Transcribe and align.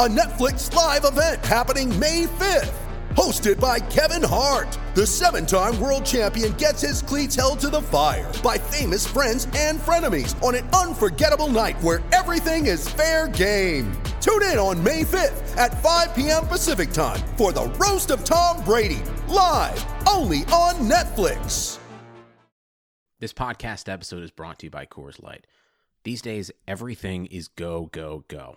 a 0.00 0.08
Netflix 0.08 0.72
live 0.74 1.04
event 1.04 1.44
happening 1.44 1.98
May 1.98 2.24
5th. 2.24 2.72
Hosted 3.10 3.60
by 3.60 3.78
Kevin 3.78 4.26
Hart, 4.26 4.78
the 4.94 5.06
seven 5.06 5.44
time 5.44 5.78
world 5.78 6.04
champion 6.06 6.52
gets 6.54 6.80
his 6.80 7.02
cleats 7.02 7.36
held 7.36 7.60
to 7.60 7.68
the 7.68 7.82
fire 7.82 8.32
by 8.42 8.56
famous 8.56 9.06
friends 9.06 9.46
and 9.54 9.78
frenemies 9.78 10.40
on 10.42 10.54
an 10.54 10.66
unforgettable 10.70 11.48
night 11.48 11.80
where 11.82 12.00
everything 12.12 12.66
is 12.66 12.88
fair 12.88 13.28
game. 13.28 13.92
Tune 14.22 14.42
in 14.44 14.56
on 14.56 14.82
May 14.82 15.02
5th 15.02 15.56
at 15.58 15.82
5 15.82 16.14
p.m. 16.14 16.46
Pacific 16.46 16.90
time 16.90 17.20
for 17.36 17.52
the 17.52 17.64
Roast 17.78 18.10
of 18.10 18.24
Tom 18.24 18.64
Brady, 18.64 19.02
live 19.28 19.84
only 20.08 20.38
on 20.46 20.76
Netflix. 20.88 21.78
This 23.20 23.34
podcast 23.34 23.92
episode 23.92 24.22
is 24.22 24.30
brought 24.30 24.58
to 24.60 24.66
you 24.66 24.70
by 24.70 24.86
Coors 24.86 25.22
Light. 25.22 25.46
These 26.02 26.22
days, 26.22 26.50
everything 26.66 27.26
is 27.26 27.48
go, 27.48 27.90
go, 27.92 28.24
go. 28.26 28.56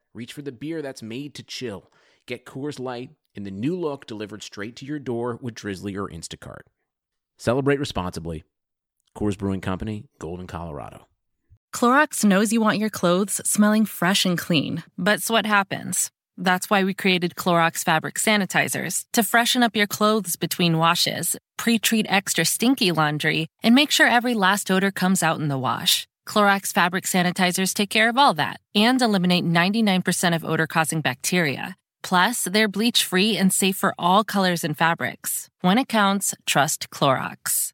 reach 0.13 0.33
for 0.33 0.41
the 0.41 0.51
beer 0.51 0.81
that's 0.81 1.01
made 1.01 1.33
to 1.35 1.43
chill. 1.43 1.91
Get 2.25 2.45
Coors 2.45 2.79
Light 2.79 3.11
in 3.33 3.43
the 3.43 3.51
new 3.51 3.77
look 3.77 4.05
delivered 4.05 4.43
straight 4.43 4.75
to 4.77 4.85
your 4.85 4.99
door 4.99 5.39
with 5.41 5.55
Drizzly 5.55 5.95
or 5.95 6.07
Instacart. 6.07 6.61
Celebrate 7.37 7.79
responsibly. 7.79 8.43
Coors 9.15 9.37
Brewing 9.37 9.61
Company, 9.61 10.05
Golden, 10.19 10.47
Colorado. 10.47 11.07
Clorox 11.73 12.23
knows 12.23 12.51
you 12.51 12.61
want 12.61 12.77
your 12.77 12.89
clothes 12.89 13.41
smelling 13.45 13.85
fresh 13.85 14.25
and 14.25 14.37
clean, 14.37 14.83
but 14.97 15.21
so 15.21 15.33
what 15.33 15.45
happens? 15.45 16.11
That's 16.37 16.69
why 16.69 16.83
we 16.83 16.93
created 16.93 17.35
Clorox 17.35 17.83
fabric 17.83 18.15
sanitizers 18.15 19.05
to 19.13 19.23
freshen 19.23 19.63
up 19.63 19.75
your 19.75 19.87
clothes 19.87 20.35
between 20.35 20.77
washes, 20.77 21.37
pre-treat 21.57 22.05
extra 22.09 22.45
stinky 22.45 22.91
laundry, 22.91 23.47
and 23.63 23.75
make 23.75 23.91
sure 23.91 24.07
every 24.07 24.33
last 24.33 24.69
odor 24.69 24.91
comes 24.91 25.23
out 25.23 25.39
in 25.39 25.47
the 25.47 25.57
wash. 25.57 26.07
Clorox 26.31 26.71
fabric 26.71 27.03
sanitizers 27.03 27.73
take 27.73 27.89
care 27.89 28.07
of 28.07 28.17
all 28.17 28.33
that 28.35 28.61
and 28.73 29.01
eliminate 29.01 29.43
99% 29.43 30.33
of 30.33 30.45
odor-causing 30.45 31.01
bacteria. 31.01 31.75
Plus, 32.03 32.43
they're 32.43 32.69
bleach-free 32.69 33.35
and 33.35 33.51
safe 33.51 33.75
for 33.75 33.93
all 33.99 34.23
colors 34.23 34.63
and 34.63 34.77
fabrics. 34.77 35.49
When 35.59 35.77
it 35.77 35.89
counts, 35.89 36.33
trust 36.45 36.89
Clorox. 36.89 37.73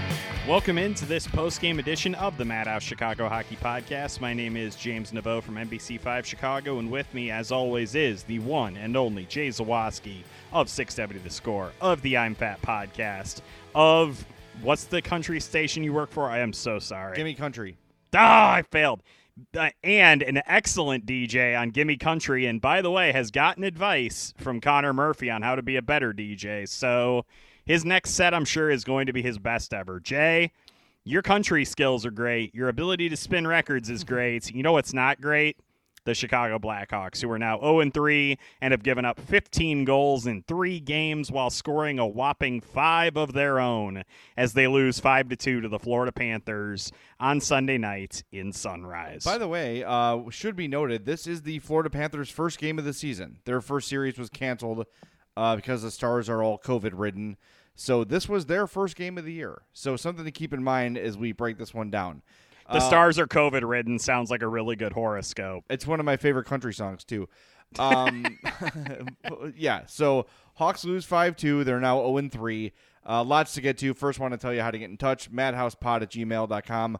Welcome 0.47 0.79
into 0.79 1.05
this 1.05 1.27
post-game 1.27 1.77
edition 1.77 2.15
of 2.15 2.35
the 2.35 2.43
Madhouse 2.43 2.81
Chicago 2.81 3.29
Hockey 3.29 3.57
Podcast. 3.57 4.19
My 4.19 4.33
name 4.33 4.57
is 4.57 4.75
James 4.75 5.11
Neveau 5.11 5.41
from 5.41 5.53
NBC5 5.53 6.25
Chicago, 6.25 6.79
and 6.79 6.89
with 6.89 7.13
me, 7.13 7.29
as 7.29 7.51
always, 7.51 7.93
is 7.93 8.23
the 8.23 8.39
one 8.39 8.75
and 8.75 8.97
only 8.97 9.25
Jay 9.25 9.49
Zawaski 9.49 10.23
of 10.51 10.67
670 10.67 11.19
The 11.19 11.29
Score, 11.29 11.71
of 11.79 12.01
the 12.01 12.17
I'm 12.17 12.33
Fat 12.33 12.59
Podcast, 12.63 13.41
of 13.75 14.25
what's 14.63 14.85
the 14.85 14.99
country 14.99 15.39
station 15.39 15.83
you 15.83 15.93
work 15.93 16.09
for? 16.09 16.27
I 16.31 16.39
am 16.39 16.53
so 16.53 16.79
sorry. 16.79 17.15
Gimme 17.15 17.35
country. 17.35 17.77
Ah, 18.15 18.53
I 18.55 18.63
failed. 18.63 19.03
Uh, 19.55 19.69
and 19.83 20.23
an 20.23 20.41
excellent 20.47 21.05
DJ 21.05 21.57
on 21.57 21.69
Gimme 21.69 21.97
Country, 21.97 22.47
and 22.47 22.59
by 22.59 22.81
the 22.81 22.89
way, 22.89 23.11
has 23.11 23.29
gotten 23.29 23.63
advice 23.63 24.33
from 24.37 24.59
Connor 24.59 24.91
Murphy 24.91 25.29
on 25.29 25.43
how 25.43 25.53
to 25.53 25.61
be 25.61 25.75
a 25.75 25.83
better 25.83 26.13
DJ. 26.13 26.67
So 26.67 27.25
his 27.71 27.85
next 27.85 28.11
set, 28.11 28.33
I'm 28.33 28.43
sure, 28.43 28.69
is 28.69 28.83
going 28.83 29.05
to 29.05 29.13
be 29.13 29.21
his 29.21 29.39
best 29.39 29.73
ever. 29.73 30.01
Jay, 30.01 30.51
your 31.05 31.21
country 31.21 31.63
skills 31.63 32.05
are 32.05 32.11
great. 32.11 32.53
Your 32.53 32.67
ability 32.67 33.07
to 33.07 33.15
spin 33.15 33.47
records 33.47 33.89
is 33.89 34.03
great. 34.03 34.53
You 34.53 34.61
know 34.61 34.73
what's 34.73 34.93
not 34.93 35.21
great? 35.21 35.55
The 36.03 36.13
Chicago 36.13 36.59
Blackhawks, 36.59 37.21
who 37.21 37.31
are 37.31 37.39
now 37.39 37.59
0 37.61 37.89
3 37.91 38.37
and 38.59 38.73
have 38.73 38.83
given 38.83 39.05
up 39.05 39.21
15 39.21 39.85
goals 39.85 40.27
in 40.27 40.43
three 40.43 40.81
games 40.81 41.31
while 41.31 41.49
scoring 41.49 41.97
a 41.97 42.05
whopping 42.05 42.59
five 42.59 43.15
of 43.15 43.31
their 43.31 43.57
own 43.57 44.03
as 44.35 44.51
they 44.51 44.67
lose 44.67 44.99
5 44.99 45.29
to 45.29 45.37
2 45.37 45.61
to 45.61 45.69
the 45.69 45.79
Florida 45.79 46.11
Panthers 46.11 46.91
on 47.21 47.39
Sunday 47.39 47.77
night 47.77 48.23
in 48.33 48.51
Sunrise. 48.51 49.23
By 49.23 49.37
the 49.37 49.47
way, 49.47 49.85
uh, 49.85 50.29
should 50.29 50.57
be 50.57 50.67
noted, 50.67 51.05
this 51.05 51.25
is 51.25 51.43
the 51.43 51.59
Florida 51.59 51.89
Panthers' 51.89 52.29
first 52.29 52.59
game 52.59 52.79
of 52.79 52.83
the 52.83 52.93
season. 52.93 53.37
Their 53.45 53.61
first 53.61 53.87
series 53.87 54.17
was 54.17 54.29
canceled 54.29 54.87
uh, 55.37 55.55
because 55.55 55.83
the 55.83 55.91
Stars 55.91 56.27
are 56.27 56.43
all 56.43 56.59
COVID 56.59 56.91
ridden. 56.95 57.37
So 57.81 58.03
this 58.03 58.29
was 58.29 58.45
their 58.45 58.67
first 58.67 58.95
game 58.95 59.17
of 59.17 59.25
the 59.25 59.33
year. 59.33 59.63
So 59.73 59.95
something 59.95 60.23
to 60.23 60.31
keep 60.31 60.53
in 60.53 60.63
mind 60.63 60.99
as 60.99 61.17
we 61.17 61.31
break 61.31 61.57
this 61.57 61.73
one 61.73 61.89
down. 61.89 62.21
the 62.71 62.79
Stars 62.79 63.17
are 63.17 63.25
COVID 63.25 63.67
ridden 63.67 63.97
sounds 63.97 64.29
like 64.29 64.43
a 64.43 64.47
really 64.47 64.75
good 64.75 64.93
horoscope. 64.93 65.63
It's 65.67 65.87
one 65.87 65.99
of 65.99 66.05
my 66.05 66.15
favorite 66.15 66.45
country 66.45 66.75
songs 66.75 67.03
too. 67.03 67.27
Um, 67.79 68.37
yeah. 69.57 69.87
So 69.87 70.27
Hawks 70.53 70.85
lose 70.85 71.05
five 71.05 71.35
two. 71.35 71.63
They're 71.63 71.79
now 71.79 71.97
zero 71.97 72.17
and 72.17 72.31
three. 72.31 72.73
Uh, 73.03 73.23
lots 73.23 73.55
to 73.55 73.61
get 73.61 73.79
to. 73.79 73.95
First, 73.95 74.19
want 74.19 74.33
to 74.33 74.37
tell 74.37 74.53
you 74.53 74.61
how 74.61 74.69
to 74.69 74.77
get 74.77 74.91
in 74.91 74.97
touch. 74.97 75.31
Madhousepod 75.31 76.03
at 76.03 76.11
gmail.com. 76.11 76.99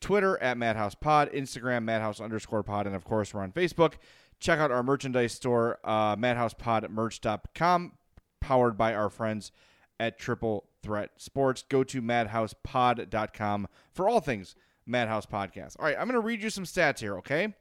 Twitter 0.00 0.42
at 0.42 0.56
madhousepod. 0.56 1.34
Instagram 1.34 1.84
madhouse 1.84 2.22
underscore 2.22 2.62
pod. 2.62 2.86
And 2.86 2.96
of 2.96 3.04
course, 3.04 3.34
we're 3.34 3.42
on 3.42 3.52
Facebook. 3.52 3.94
Check 4.40 4.58
out 4.58 4.70
our 4.70 4.82
merchandise 4.82 5.34
store, 5.34 5.78
uh, 5.84 6.16
madhousepodmerch.com, 6.16 7.92
powered 8.40 8.78
by 8.78 8.94
our 8.94 9.10
friends 9.10 9.52
at 10.02 10.18
Triple 10.18 10.64
Threat 10.82 11.12
Sports. 11.16 11.64
Go 11.68 11.84
to 11.84 12.02
madhousepod.com 12.02 13.68
for 13.92 14.08
all 14.08 14.18
things 14.18 14.56
Madhouse 14.84 15.26
Podcast. 15.26 15.76
All 15.78 15.84
right, 15.84 15.96
I'm 15.96 16.08
going 16.08 16.20
to 16.20 16.26
read 16.26 16.42
you 16.42 16.50
some 16.50 16.64
stats 16.64 16.98
here, 16.98 17.16
okay? 17.18 17.54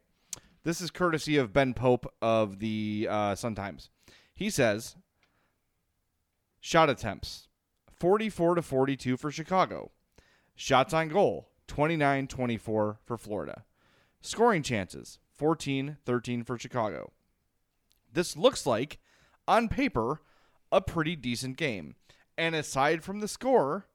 This 0.63 0.81
is 0.81 0.89
courtesy 0.89 1.37
of 1.37 1.53
Ben 1.53 1.75
Pope 1.75 2.11
of 2.19 2.57
the 2.57 3.07
uh, 3.09 3.35
Sun 3.35 3.53
Times. 3.53 3.91
He 4.33 4.49
says 4.49 4.95
shot 6.59 6.89
attempts 6.89 7.47
44 7.91 8.55
to 8.55 8.61
42 8.63 9.17
for 9.17 9.29
Chicago. 9.29 9.91
Shots 10.55 10.95
on 10.95 11.09
goal 11.09 11.49
29 11.67 12.25
24 12.25 12.99
for 13.05 13.17
Florida. 13.19 13.65
Scoring 14.19 14.63
chances 14.63 15.19
14 15.35 15.97
13 16.05 16.43
for 16.43 16.57
Chicago. 16.57 17.11
This 18.11 18.35
looks 18.35 18.65
like, 18.65 18.97
on 19.47 19.69
paper, 19.69 20.21
a 20.71 20.81
pretty 20.81 21.15
decent 21.15 21.57
game. 21.57 21.95
And 22.37 22.55
aside 22.55 23.03
from 23.03 23.19
the 23.19 23.27
score, 23.27 23.87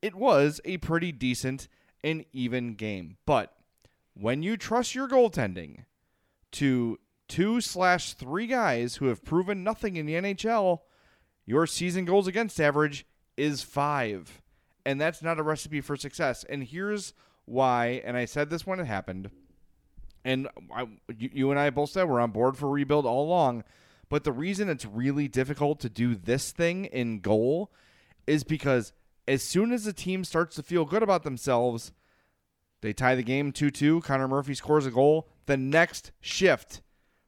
it 0.00 0.14
was 0.14 0.60
a 0.64 0.78
pretty 0.78 1.12
decent 1.12 1.68
and 2.02 2.24
even 2.32 2.74
game. 2.74 3.16
But 3.26 3.54
when 4.14 4.42
you 4.42 4.56
trust 4.56 4.94
your 4.94 5.08
goaltending 5.08 5.84
to 6.52 6.98
two 7.28 7.60
slash 7.60 8.12
three 8.12 8.46
guys 8.46 8.96
who 8.96 9.06
have 9.06 9.24
proven 9.24 9.64
nothing 9.64 9.96
in 9.96 10.06
the 10.06 10.14
NHL, 10.14 10.80
your 11.46 11.66
season 11.66 12.04
goals 12.04 12.26
against 12.26 12.60
average 12.60 13.06
is 13.36 13.62
five. 13.62 14.42
And 14.84 15.00
that's 15.00 15.22
not 15.22 15.38
a 15.38 15.42
recipe 15.42 15.80
for 15.80 15.96
success. 15.96 16.44
And 16.44 16.64
here's 16.64 17.14
why, 17.44 18.02
and 18.04 18.16
I 18.16 18.24
said 18.24 18.50
this 18.50 18.66
when 18.66 18.80
it 18.80 18.86
happened, 18.86 19.30
and 20.24 20.48
I, 20.74 20.82
you, 21.16 21.30
you 21.32 21.50
and 21.50 21.58
I 21.58 21.70
both 21.70 21.90
said 21.90 22.08
we're 22.08 22.20
on 22.20 22.30
board 22.30 22.56
for 22.56 22.68
rebuild 22.68 23.06
all 23.06 23.24
along. 23.24 23.64
But 24.12 24.24
the 24.24 24.32
reason 24.32 24.68
it's 24.68 24.84
really 24.84 25.26
difficult 25.26 25.80
to 25.80 25.88
do 25.88 26.14
this 26.14 26.52
thing 26.52 26.84
in 26.84 27.20
goal 27.20 27.72
is 28.26 28.44
because 28.44 28.92
as 29.26 29.42
soon 29.42 29.72
as 29.72 29.84
the 29.84 29.94
team 29.94 30.22
starts 30.22 30.54
to 30.56 30.62
feel 30.62 30.84
good 30.84 31.02
about 31.02 31.22
themselves, 31.22 31.92
they 32.82 32.92
tie 32.92 33.14
the 33.14 33.22
game 33.22 33.52
2 33.52 33.70
2. 33.70 34.02
Connor 34.02 34.28
Murphy 34.28 34.52
scores 34.52 34.84
a 34.84 34.90
goal. 34.90 35.30
The 35.46 35.56
next 35.56 36.12
shift, 36.20 36.82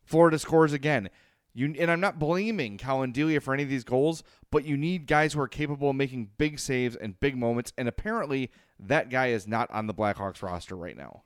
Florida 0.04 0.38
scores 0.38 0.74
again. 0.74 1.08
You, 1.54 1.74
and 1.78 1.90
I'm 1.90 2.00
not 2.00 2.18
blaming 2.18 2.76
Collin 2.76 3.12
Delia 3.12 3.40
for 3.40 3.54
any 3.54 3.62
of 3.62 3.70
these 3.70 3.84
goals, 3.84 4.22
but 4.50 4.66
you 4.66 4.76
need 4.76 5.06
guys 5.06 5.32
who 5.32 5.40
are 5.40 5.48
capable 5.48 5.88
of 5.88 5.96
making 5.96 6.32
big 6.36 6.58
saves 6.58 6.96
and 6.96 7.18
big 7.18 7.34
moments. 7.34 7.72
And 7.78 7.88
apparently, 7.88 8.50
that 8.78 9.08
guy 9.08 9.28
is 9.28 9.48
not 9.48 9.70
on 9.70 9.86
the 9.86 9.94
Blackhawks 9.94 10.42
roster 10.42 10.76
right 10.76 10.98
now. 10.98 11.22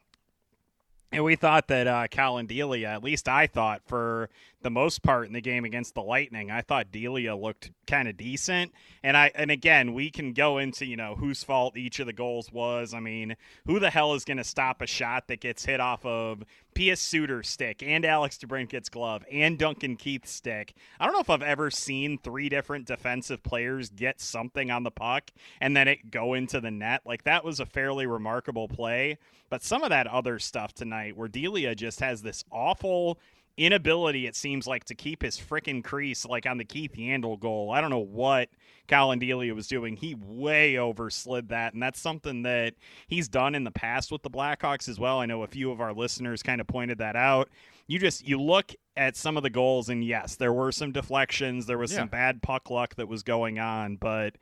And 1.11 1.25
we 1.25 1.37
thought 1.37 1.69
that 1.69 1.87
uh, 1.87 2.07
Delia, 2.47 2.89
at 2.89 3.03
least 3.03 3.29
I 3.29 3.47
thought, 3.47 3.81
for 3.87 4.29
the 4.61 4.71
most 4.71 5.03
part 5.03 5.27
in 5.27 5.33
the 5.33 5.41
game 5.41 5.65
against 5.65 5.95
the 5.95 6.03
Lightning, 6.03 6.51
I 6.51 6.61
thought 6.61 6.93
Delia 6.93 7.35
looked 7.35 7.71
kind 7.87 8.09
of 8.09 8.17
decent. 8.19 8.73
And 9.03 9.17
I 9.17 9.31
and 9.35 9.51
again, 9.51 9.95
we 9.95 10.11
can 10.11 10.35
go 10.35 10.59
into 10.59 10.85
you 10.85 10.97
know 10.97 11.15
whose 11.15 11.43
fault 11.43 11.79
each 11.79 11.99
of 11.99 12.07
the 12.07 12.13
goals 12.13 12.53
was. 12.53 12.93
I 12.93 13.01
mean, 13.01 13.37
who 13.67 13.79
the 13.79 13.89
hell 13.89 14.13
is 14.15 14.27
going 14.27 14.37
to 14.37 14.45
stop 14.45 14.83
a 14.83 14.87
shot 14.87 15.29
that 15.29 15.41
gets 15.41 15.65
hit 15.65 15.81
off 15.81 16.05
of 16.05 16.43
Pius 16.79 17.01
Suter's 17.01 17.49
stick 17.49 17.83
and 17.83 18.05
Alex 18.05 18.39
DeBrincat's 18.39 18.89
glove 18.89 19.25
and 19.33 19.59
Duncan 19.59 19.97
Keith's 19.97 20.31
stick? 20.31 20.75
I 21.01 21.07
don't 21.07 21.13
know 21.13 21.19
if 21.19 21.29
I've 21.29 21.43
ever 21.43 21.73
seen 21.73 22.19
three 22.19 22.49
different 22.49 22.87
defensive 22.87 23.43
players 23.43 23.89
get 23.89 24.21
something 24.21 24.71
on 24.71 24.85
the 24.85 24.93
puck 24.93 25.33
and 25.61 25.77
then 25.77 25.89
it 25.89 26.13
go 26.13 26.35
into 26.35 26.61
the 26.61 26.71
net. 26.71 27.01
Like 27.05 27.25
that 27.25 27.45
was 27.45 27.59
a 27.59 27.67
fairly 27.67 28.07
remarkable 28.07 28.69
play. 28.69 29.19
But 29.51 29.65
some 29.65 29.83
of 29.83 29.91
that 29.91 30.07
other 30.07 30.39
stuff 30.39 30.73
tonight, 30.73 31.17
where 31.17 31.27
Delia 31.27 31.75
just 31.75 31.99
has 31.99 32.23
this 32.23 32.45
awful 32.53 33.19
inability, 33.59 34.27
it 34.27 34.37
seems 34.37 34.67
like, 34.67 34.85
to 34.85 34.95
keep 34.95 35.23
his 35.23 35.39
freaking 35.39 35.85
crease 35.85 36.25
like 36.25 36.47
on 36.47 36.57
the 36.57 36.65
Keith 36.65 36.93
Yandle 36.97 37.39
goal. 37.39 37.71
I 37.71 37.81
don't 37.81 37.91
know 37.91 37.99
what 37.99 38.49
Collin 38.87 39.19
Delia 39.19 39.55
was 39.55 39.67
doing. 39.69 39.97
He 39.97 40.15
way 40.15 40.75
overslid 40.75 41.49
that, 41.49 41.75
and 41.75 41.83
that's 41.83 42.01
something 42.01 42.43
that 42.45 42.75
he's 43.09 43.29
done 43.29 43.55
in 43.55 43.65
the 43.65 43.71
past 43.71 44.11
with 44.11 44.23
the 44.23 44.31
Blackhawks 44.31 44.89
as 44.89 44.99
well. 44.99 45.19
I 45.19 45.27
know 45.27 45.43
a 45.43 45.47
few 45.49 45.71
of 45.71 45.81
our 45.81 45.93
listeners 45.93 46.43
kind 46.43 46.61
of 46.61 46.67
pointed 46.67 46.99
that 46.99 47.17
out. 47.17 47.51
You 47.87 47.99
just 47.99 48.27
you 48.27 48.41
look 48.41 48.73
at 48.97 49.17
some 49.17 49.37
of 49.37 49.43
the 49.43 49.51
goals, 49.51 49.89
and 49.89 50.05
yes, 50.05 50.37
there 50.37 50.53
were 50.53 50.73
some 50.73 50.93
deflections, 50.93 51.67
there 51.67 51.79
was 51.79 51.93
Yeah. 51.93 51.99
some 51.99 52.09
bad 52.09 52.43
puck 52.43 52.71
luck 52.71 52.95
that 52.97 53.09
was 53.09 53.23
going 53.23 53.59
on, 53.59 53.97
but 53.97 54.37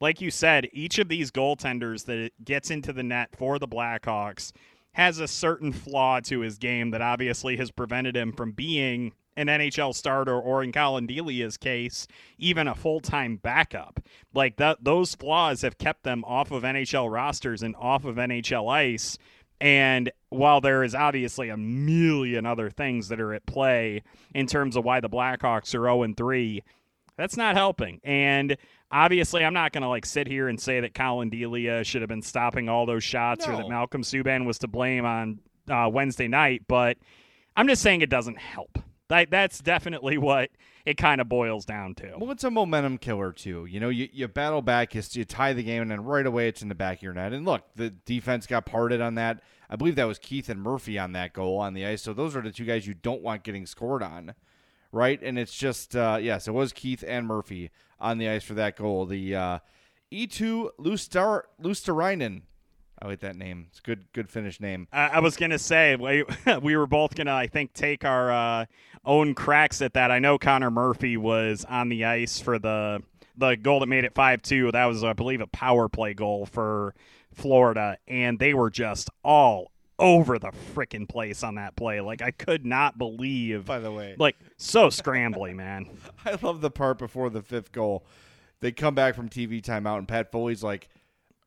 like 0.00 0.20
you 0.20 0.30
said, 0.30 0.68
each 0.72 0.98
of 0.98 1.08
these 1.08 1.30
goaltenders 1.32 2.04
that 2.04 2.30
gets 2.44 2.70
into 2.70 2.92
the 2.92 3.02
net 3.02 3.30
for 3.36 3.58
the 3.58 3.66
Blackhawks 3.66 4.52
has 4.98 5.20
a 5.20 5.28
certain 5.28 5.72
flaw 5.72 6.18
to 6.18 6.40
his 6.40 6.58
game 6.58 6.90
that 6.90 7.00
obviously 7.00 7.56
has 7.56 7.70
prevented 7.70 8.16
him 8.16 8.32
from 8.32 8.50
being 8.50 9.12
an 9.36 9.46
NHL 9.46 9.94
starter 9.94 10.36
or 10.36 10.64
in 10.64 10.72
Collin 10.72 11.06
Delia's 11.06 11.56
case, 11.56 12.08
even 12.36 12.66
a 12.66 12.74
full-time 12.74 13.36
backup. 13.36 14.00
Like 14.34 14.56
that 14.56 14.82
those 14.82 15.14
flaws 15.14 15.62
have 15.62 15.78
kept 15.78 16.02
them 16.02 16.24
off 16.24 16.50
of 16.50 16.64
NHL 16.64 17.10
rosters 17.10 17.62
and 17.62 17.76
off 17.76 18.04
of 18.04 18.16
NHL 18.16 18.68
ice. 18.68 19.16
And 19.60 20.10
while 20.30 20.60
there 20.60 20.82
is 20.82 20.96
obviously 20.96 21.48
a 21.48 21.56
million 21.56 22.44
other 22.44 22.68
things 22.68 23.06
that 23.08 23.20
are 23.20 23.32
at 23.32 23.46
play 23.46 24.02
in 24.34 24.48
terms 24.48 24.74
of 24.74 24.84
why 24.84 24.98
the 24.98 25.08
Blackhawks 25.08 25.76
are 25.76 25.84
0 25.84 26.12
3, 26.16 26.64
that's 27.16 27.36
not 27.36 27.54
helping. 27.54 28.00
And 28.02 28.56
obviously, 28.90 29.44
I'm 29.44 29.54
not 29.54 29.72
going 29.72 29.82
to 29.82 29.88
like 29.88 30.06
sit 30.06 30.26
here 30.26 30.48
and 30.48 30.60
say 30.60 30.80
that 30.80 30.94
Collin 30.94 31.30
Delia 31.30 31.84
should 31.84 32.02
have 32.02 32.08
been 32.08 32.22
stopping 32.22 32.68
all 32.68 32.86
those 32.86 33.04
shots 33.04 33.46
or 33.46 33.56
that 33.56 33.68
Malcolm 33.68 34.02
Subban 34.02 34.46
was 34.46 34.58
to 34.58 34.68
blame 34.68 35.04
on 35.04 35.40
uh, 35.70 35.88
Wednesday 35.92 36.28
night, 36.28 36.62
but 36.68 36.96
I'm 37.56 37.68
just 37.68 37.82
saying 37.82 38.00
it 38.02 38.10
doesn't 38.10 38.38
help. 38.38 38.78
That, 39.08 39.30
that's 39.30 39.60
definitely 39.60 40.18
what 40.18 40.50
it 40.84 40.96
kind 40.96 41.20
of 41.20 41.28
boils 41.28 41.64
down 41.64 41.94
to. 41.96 42.14
Well, 42.18 42.30
it's 42.30 42.44
a 42.44 42.50
momentum 42.50 42.98
killer 42.98 43.32
too. 43.32 43.66
You 43.66 43.80
know, 43.80 43.88
you, 43.88 44.08
you 44.12 44.28
battle 44.28 44.62
back, 44.62 44.94
you, 44.94 45.02
you 45.12 45.24
tie 45.24 45.54
the 45.54 45.62
game, 45.62 45.82
and 45.82 45.90
then 45.90 46.04
right 46.04 46.26
away 46.26 46.48
it's 46.48 46.62
in 46.62 46.68
the 46.68 46.74
back 46.74 46.98
of 46.98 47.02
your 47.02 47.14
net. 47.14 47.32
And 47.32 47.46
look, 47.46 47.62
the 47.74 47.90
defense 47.90 48.46
got 48.46 48.66
parted 48.66 49.00
on 49.00 49.14
that. 49.14 49.42
I 49.70 49.76
believe 49.76 49.96
that 49.96 50.04
was 50.04 50.18
Keith 50.18 50.48
and 50.48 50.62
Murphy 50.62 50.98
on 50.98 51.12
that 51.12 51.32
goal 51.32 51.58
on 51.58 51.74
the 51.74 51.86
ice. 51.86 52.02
So 52.02 52.12
those 52.12 52.36
are 52.36 52.42
the 52.42 52.50
two 52.50 52.64
guys 52.64 52.86
you 52.86 52.94
don't 52.94 53.22
want 53.22 53.44
getting 53.44 53.66
scored 53.66 54.02
on, 54.02 54.34
right? 54.92 55.20
And 55.22 55.38
it's 55.38 55.54
just 55.54 55.96
uh, 55.96 56.18
yes, 56.20 56.48
it 56.48 56.52
was 56.52 56.72
Keith 56.72 57.04
and 57.06 57.26
Murphy 57.26 57.70
on 58.00 58.18
the 58.18 58.28
ice 58.28 58.44
for 58.44 58.54
that 58.54 58.76
goal. 58.76 59.06
The 59.06 59.34
uh, 59.34 59.58
Eetu 60.12 60.70
Lustar 60.78 61.42
Lusterainen. 61.62 62.42
I 63.00 63.06
like 63.06 63.20
that 63.20 63.36
name. 63.36 63.66
It's 63.70 63.78
a 63.78 63.82
good 63.82 64.06
good 64.12 64.28
Finnish 64.30 64.60
name. 64.60 64.88
I, 64.92 65.08
I 65.08 65.18
was 65.20 65.36
gonna 65.36 65.58
say 65.58 65.96
we, 66.00 66.24
we 66.60 66.76
were 66.76 66.86
both 66.86 67.14
gonna 67.14 67.34
I 67.34 67.46
think 67.46 67.72
take 67.72 68.04
our 68.04 68.30
uh, 68.30 68.64
own 69.04 69.34
cracks 69.34 69.82
at 69.82 69.94
that. 69.94 70.10
I 70.10 70.18
know 70.18 70.38
Connor 70.38 70.70
Murphy 70.70 71.16
was 71.16 71.64
on 71.68 71.88
the 71.88 72.04
ice 72.04 72.40
for 72.40 72.58
the 72.58 73.02
the 73.36 73.54
goal 73.56 73.80
that 73.80 73.86
made 73.86 74.04
it 74.04 74.14
five 74.14 74.42
two. 74.42 74.70
That 74.72 74.86
was 74.86 75.04
I 75.04 75.12
believe 75.12 75.40
a 75.40 75.46
power 75.46 75.88
play 75.88 76.14
goal 76.14 76.46
for 76.46 76.94
Florida, 77.32 77.98
and 78.08 78.38
they 78.38 78.54
were 78.54 78.70
just 78.70 79.10
all 79.22 79.70
over 79.98 80.38
the 80.38 80.52
freaking 80.74 81.08
place 81.08 81.42
on 81.42 81.56
that 81.56 81.76
play. 81.76 82.00
Like 82.00 82.22
I 82.22 82.30
could 82.30 82.64
not 82.64 82.98
believe. 82.98 83.64
By 83.64 83.78
the 83.78 83.92
way, 83.92 84.14
like 84.18 84.36
so 84.56 84.88
scrambly, 84.88 85.54
man. 85.54 85.98
I 86.24 86.38
love 86.40 86.60
the 86.60 86.70
part 86.70 86.98
before 86.98 87.30
the 87.30 87.42
fifth 87.42 87.72
goal. 87.72 88.04
They 88.60 88.72
come 88.72 88.94
back 88.94 89.14
from 89.14 89.28
TV 89.28 89.62
timeout, 89.62 89.98
and 89.98 90.08
Pat 90.08 90.32
Foley's 90.32 90.64
like, 90.64 90.88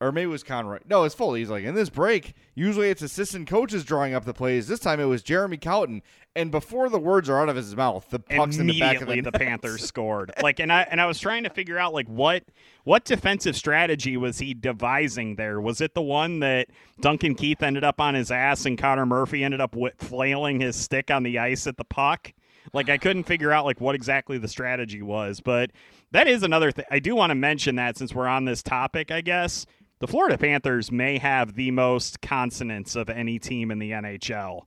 or 0.02 0.10
maybe 0.10 0.24
it 0.24 0.32
was 0.32 0.42
Konroyd. 0.42 0.80
No, 0.88 1.04
it's 1.04 1.14
Foley. 1.14 1.40
He's 1.40 1.48
like, 1.48 1.62
in 1.62 1.76
this 1.76 1.88
break, 1.88 2.34
usually 2.56 2.90
it's 2.90 3.02
assistant 3.02 3.46
coaches 3.46 3.84
drawing 3.84 4.14
up 4.14 4.24
the 4.24 4.34
plays. 4.34 4.66
This 4.66 4.80
time 4.80 4.98
it 4.98 5.04
was 5.04 5.22
Jeremy 5.22 5.58
Colliton. 5.58 6.02
And 6.34 6.50
before 6.50 6.88
the 6.88 6.98
words 6.98 7.30
are 7.30 7.40
out 7.40 7.48
of 7.48 7.54
his 7.54 7.76
mouth, 7.76 8.08
the 8.10 8.18
puck's 8.18 8.56
in 8.56 8.66
the 8.66 8.80
back 8.80 9.00
of 9.00 9.06
the, 9.06 9.12
immediately 9.12 9.30
the. 9.30 9.38
Panthers 9.38 9.84
scored. 9.86 10.32
Like, 10.42 10.58
and 10.58 10.72
I 10.72 10.82
and 10.90 11.00
I 11.00 11.06
was 11.06 11.20
trying 11.20 11.44
to 11.44 11.50
figure 11.50 11.78
out 11.78 11.92
like 11.92 12.08
what 12.08 12.42
what 12.84 13.04
defensive 13.04 13.54
strategy 13.54 14.16
was 14.16 14.38
he 14.38 14.54
devising 14.54 15.36
there? 15.36 15.60
Was 15.60 15.80
it 15.80 15.94
the 15.94 16.02
one 16.02 16.40
that 16.40 16.68
Duncan 17.00 17.36
Keith 17.36 17.62
ended 17.62 17.84
up 17.84 18.00
on 18.00 18.14
his 18.14 18.32
ass 18.32 18.66
and 18.66 18.76
Connor 18.76 19.06
Murphy 19.06 19.44
ended 19.44 19.60
up 19.60 19.76
flailing 19.98 20.60
his 20.60 20.74
stick 20.74 21.10
on 21.10 21.22
the 21.22 21.38
ice 21.38 21.66
at 21.66 21.76
the 21.76 21.84
puck? 21.84 22.32
Like, 22.72 22.88
I 22.88 22.96
couldn't 22.96 23.24
figure 23.24 23.52
out 23.52 23.64
like 23.64 23.80
what 23.80 23.94
exactly 23.94 24.38
the 24.38 24.48
strategy 24.48 25.02
was, 25.02 25.40
but 25.40 25.70
that 26.12 26.28
is 26.28 26.42
another 26.42 26.70
thing. 26.70 26.84
I 26.90 26.98
do 26.98 27.14
want 27.14 27.30
to 27.30 27.34
mention 27.34 27.76
that 27.76 27.98
since 27.98 28.14
we're 28.14 28.26
on 28.26 28.44
this 28.44 28.62
topic, 28.62 29.10
I 29.10 29.20
guess 29.20 29.66
the 30.02 30.08
Florida 30.08 30.36
Panthers 30.36 30.90
may 30.90 31.16
have 31.18 31.54
the 31.54 31.70
most 31.70 32.20
consonants 32.20 32.96
of 32.96 33.08
any 33.08 33.38
team 33.38 33.70
in 33.70 33.78
the 33.78 33.92
NHL 33.92 34.62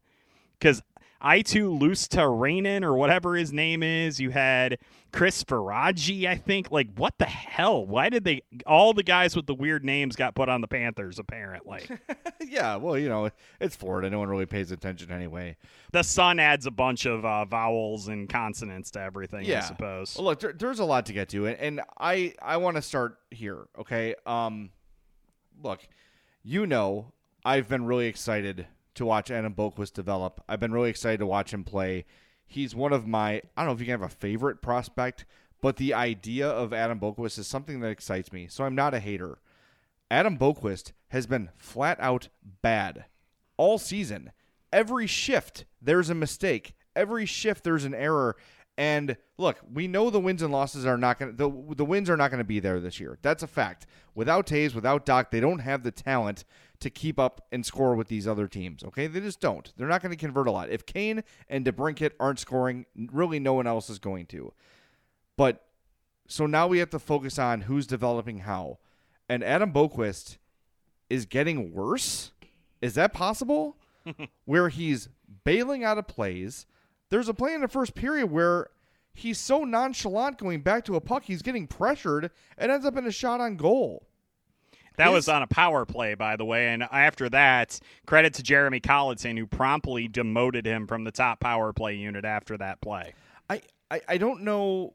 because 0.58 0.82
I2 1.22 1.78
Lusterainen 1.78 2.84
or 2.84 2.96
whatever 2.96 3.36
his 3.36 3.52
name 3.52 3.84
is. 3.84 4.18
You 4.18 4.30
had 4.30 4.78
Chris 5.12 5.44
Faraggi, 5.44 6.26
I 6.26 6.38
think. 6.38 6.72
Like, 6.72 6.88
what 6.96 7.16
the 7.18 7.26
hell? 7.26 7.86
Why 7.86 8.08
did 8.08 8.24
they? 8.24 8.44
All 8.66 8.94
the 8.94 9.04
guys 9.04 9.36
with 9.36 9.46
the 9.46 9.54
weird 9.56 9.84
names 9.84 10.16
got 10.16 10.36
put 10.36 10.48
on 10.48 10.62
the 10.62 10.70
Panthers, 10.70 11.20
apparently. 11.20 11.82
yeah, 12.48 12.78
well, 12.78 12.98
you 12.98 13.10
know, 13.10 13.30
it's 13.60 13.76
Florida. 13.76 14.10
No 14.10 14.20
one 14.20 14.30
really 14.30 14.46
pays 14.46 14.72
attention 14.72 15.12
anyway. 15.12 15.58
the 15.92 16.04
sun 16.04 16.40
adds 16.40 16.66
a 16.66 16.72
bunch 16.72 17.06
of 17.06 17.26
uh, 17.26 17.44
vowels 17.44 18.08
and 18.08 18.30
consonants 18.30 18.90
to 18.92 19.02
everything, 19.02 19.44
Yeah. 19.44 19.58
I 19.58 19.62
suppose. 19.64 20.16
Well, 20.16 20.28
look, 20.28 20.40
there, 20.40 20.54
there's 20.54 20.80
a 20.80 20.86
lot 20.86 21.08
to 21.08 21.14
get 21.14 21.28
to, 21.30 21.48
and, 21.48 21.58
and 21.60 21.82
I 22.00 22.36
I 22.42 22.56
want 22.56 22.78
to 22.78 22.82
start 22.82 23.18
here. 23.32 23.66
Okay. 23.78 24.16
Um, 24.26 24.70
look, 25.62 25.88
you 26.44 26.66
know, 26.66 27.14
I've 27.44 27.68
been 27.68 27.86
really 27.86 28.08
excited 28.08 28.68
to 28.96 29.06
watch 29.06 29.30
Adam 29.30 29.54
Boqvist 29.54 29.94
develop. 29.94 30.44
I've 30.48 30.60
been 30.60 30.72
really 30.72 30.90
excited 30.90 31.20
to 31.20 31.26
watch 31.26 31.54
him 31.54 31.64
play. 31.64 32.06
He's 32.48 32.76
one 32.76 32.94
of 32.94 33.08
my 33.08 33.36
I 33.36 33.42
don't 33.58 33.68
know 33.68 33.72
if 33.74 33.80
you 33.80 33.86
can 33.86 34.00
have 34.00 34.10
a 34.10 34.10
favorite 34.10 34.62
prospect, 34.62 35.26
but 35.62 35.78
the 35.78 35.94
idea 35.94 36.48
of 36.48 36.74
Adam 36.74 37.00
Boqvist 37.00 37.40
is 37.40 37.48
something 37.48 37.80
that 37.80 37.90
excites 37.90 38.32
me. 38.32 38.48
So 38.48 38.64
I'm 38.64 38.76
not 38.76 38.94
a 38.94 39.00
hater. 39.00 39.40
Adam 40.12 40.38
Boqvist 40.38 40.92
has 41.10 41.26
been 41.26 41.50
flat 41.58 41.98
out 42.00 42.30
bad 42.62 43.06
all 43.58 43.78
season. 43.78 44.32
Every 44.72 45.08
shift, 45.08 45.66
there's 45.82 46.10
a 46.10 46.16
mistake. 46.16 46.76
Every 46.96 47.26
shift, 47.26 47.64
there's 47.64 47.86
an 47.86 47.96
error. 47.96 48.36
And 48.78 49.16
look, 49.38 49.60
we 49.72 49.88
know 49.88 50.10
the 50.10 50.20
wins 50.20 50.42
and 50.42 50.52
losses 50.52 50.86
are 50.86 50.98
not 50.98 51.18
going 51.20 51.32
to 51.32 51.38
the 51.38 51.76
the 51.76 51.86
wins 51.86 52.10
are 52.10 52.18
not 52.18 52.30
going 52.30 52.40
to 52.40 52.44
be 52.44 52.60
there 52.60 52.80
this 52.80 53.00
year. 53.00 53.18
That's 53.22 53.44
a 53.44 53.48
fact. 53.48 53.86
Without 54.14 54.48
Toews, 54.48 54.76
without 54.76 55.06
Dach, 55.06 55.32
they 55.32 55.40
don't 55.40 55.60
have 55.60 55.84
the 55.84 55.92
talent 55.92 56.44
to 56.80 56.90
keep 56.90 57.18
up 57.18 57.46
and 57.52 57.66
score 57.66 57.96
with 57.96 58.10
these 58.10 58.28
other 58.28 58.48
teams. 58.48 58.84
Okay, 58.84 59.08
they 59.08 59.22
just 59.22 59.40
don't. 59.40 59.72
They're 59.78 59.88
not 59.88 60.02
going 60.02 60.12
to 60.12 60.18
convert 60.18 60.48
a 60.48 60.52
lot. 60.52 60.70
If 60.70 60.86
Kane 60.86 61.24
and 61.50 61.66
DeBrincat 61.66 62.12
aren't 62.20 62.40
scoring, 62.40 62.86
really 62.96 63.40
no 63.40 63.54
one 63.54 63.68
else 63.68 63.90
is 63.90 64.00
going 64.00 64.26
to. 64.28 64.52
But 65.38 65.66
so 66.28 66.46
now 66.46 66.68
we 66.68 66.80
have 66.80 66.90
to 66.90 67.00
focus 67.00 67.40
on 67.40 67.62
who's 67.62 67.88
developing 67.88 68.40
how. 68.40 68.80
And 69.30 69.44
Adam 69.44 69.72
Boqvist 69.72 70.38
is 71.10 71.26
getting 71.26 71.74
worse. 71.74 72.32
Is 72.82 72.96
that 72.96 73.14
possible? 73.14 73.78
where 74.46 74.70
he's 74.70 75.10
bailing 75.44 75.84
out 75.84 75.98
of 75.98 76.08
plays. 76.08 76.66
There's 77.10 77.30
a 77.30 77.34
play 77.34 77.54
in 77.54 77.62
the 77.62 77.68
first 77.68 77.96
period 77.96 78.28
where 78.28 78.70
he's 79.14 79.40
so 79.40 79.64
nonchalant 79.64 80.38
going 80.38 80.62
back 80.62 80.86
to 80.86 80.96
a 80.96 81.02
puck, 81.02 81.24
he's 81.24 81.42
getting 81.42 81.68
pressured 81.68 82.32
and 82.58 82.72
ends 82.72 82.86
up 82.86 82.98
in 82.98 83.06
a 83.06 83.12
shot 83.12 83.42
on 83.42 83.56
goal. 83.56 84.06
That 84.98 85.12
was 85.12 85.28
on 85.28 85.42
a 85.42 85.48
power 85.48 85.86
play, 85.86 86.16
by 86.16 86.38
the 86.38 86.46
way. 86.46 86.70
And 86.70 86.84
after 86.84 87.30
that, 87.30 87.80
credit 88.06 88.34
to 88.36 88.44
Jeremy 88.44 88.80
Colliton, 88.80 89.38
who 89.38 89.46
promptly 89.46 90.08
demoted 90.08 90.66
him 90.66 90.88
from 90.88 91.04
the 91.04 91.12
top 91.12 91.42
power 91.42 91.74
play 91.74 91.96
unit 91.96 92.24
after 92.24 92.58
that 92.58 92.82
play. 92.82 93.14
I 93.50 93.62
I, 93.92 94.02
I 94.08 94.18
don't 94.18 94.42
know. 94.42 94.94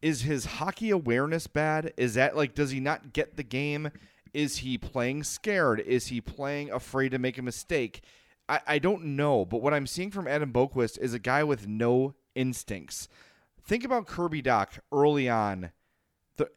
Is 0.00 0.22
his 0.22 0.46
hockey 0.46 0.90
awareness 0.90 1.46
bad? 1.46 1.92
Is 1.96 2.14
that 2.14 2.36
like, 2.36 2.54
does 2.54 2.70
he 2.70 2.80
not 2.80 3.12
get 3.12 3.36
the 3.36 3.42
game? 3.42 3.90
Is 4.32 4.58
he 4.58 4.78
playing 4.78 5.24
scared? 5.24 5.80
Is 5.80 6.06
he 6.06 6.20
playing 6.20 6.70
afraid 6.70 7.10
to 7.10 7.18
make 7.18 7.36
a 7.36 7.42
mistake? 7.42 8.02
I, 8.50 8.60
I 8.66 8.78
don't 8.80 9.04
know. 9.16 9.44
But 9.44 9.62
what 9.62 9.72
I'm 9.72 9.86
seeing 9.86 10.10
from 10.10 10.26
Adam 10.26 10.52
Boqvist 10.52 10.98
is 10.98 11.14
a 11.14 11.18
guy 11.18 11.44
with 11.44 11.68
no 11.68 12.14
instincts. 12.34 13.08
Think 13.64 13.84
about 13.84 14.06
Kirby 14.06 14.42
Dach 14.42 14.80
early 14.92 15.28
on 15.28 15.70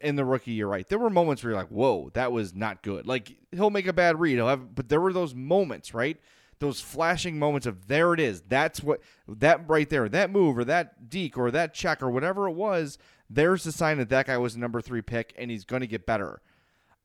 in 0.00 0.16
the 0.16 0.24
rookie 0.24 0.52
year, 0.52 0.66
right? 0.66 0.88
There 0.88 0.98
were 0.98 1.10
moments 1.10 1.42
where 1.42 1.52
you're 1.52 1.60
like, 1.60 1.70
whoa, 1.70 2.10
that 2.14 2.32
was 2.32 2.54
not 2.54 2.82
good. 2.82 3.06
Like, 3.06 3.36
he'll 3.52 3.70
make 3.70 3.86
a 3.86 3.92
bad 3.92 4.18
read. 4.18 4.36
He'll 4.36 4.48
have, 4.48 4.74
but 4.74 4.88
there 4.88 5.00
were 5.00 5.12
those 5.12 5.34
moments, 5.34 5.94
right? 5.94 6.18
Those 6.58 6.80
flashing 6.80 7.38
moments 7.38 7.66
of 7.66 7.86
there 7.86 8.14
it 8.14 8.20
is. 8.20 8.40
That's 8.40 8.82
what, 8.82 9.00
that 9.28 9.68
right 9.68 9.88
there, 9.88 10.08
that 10.08 10.30
move 10.30 10.56
or 10.58 10.64
that 10.64 11.10
deke 11.10 11.36
or 11.36 11.50
that 11.50 11.74
check 11.74 12.02
or 12.02 12.10
whatever 12.10 12.48
it 12.48 12.54
was, 12.54 12.98
there's 13.28 13.64
the 13.64 13.72
sign 13.72 13.98
that 13.98 14.08
that 14.08 14.26
guy 14.26 14.38
was 14.38 14.54
a 14.54 14.58
number 14.58 14.80
three 14.80 15.02
pick 15.02 15.34
and 15.38 15.50
he's 15.50 15.64
going 15.64 15.80
to 15.80 15.86
get 15.86 16.06
better. 16.06 16.40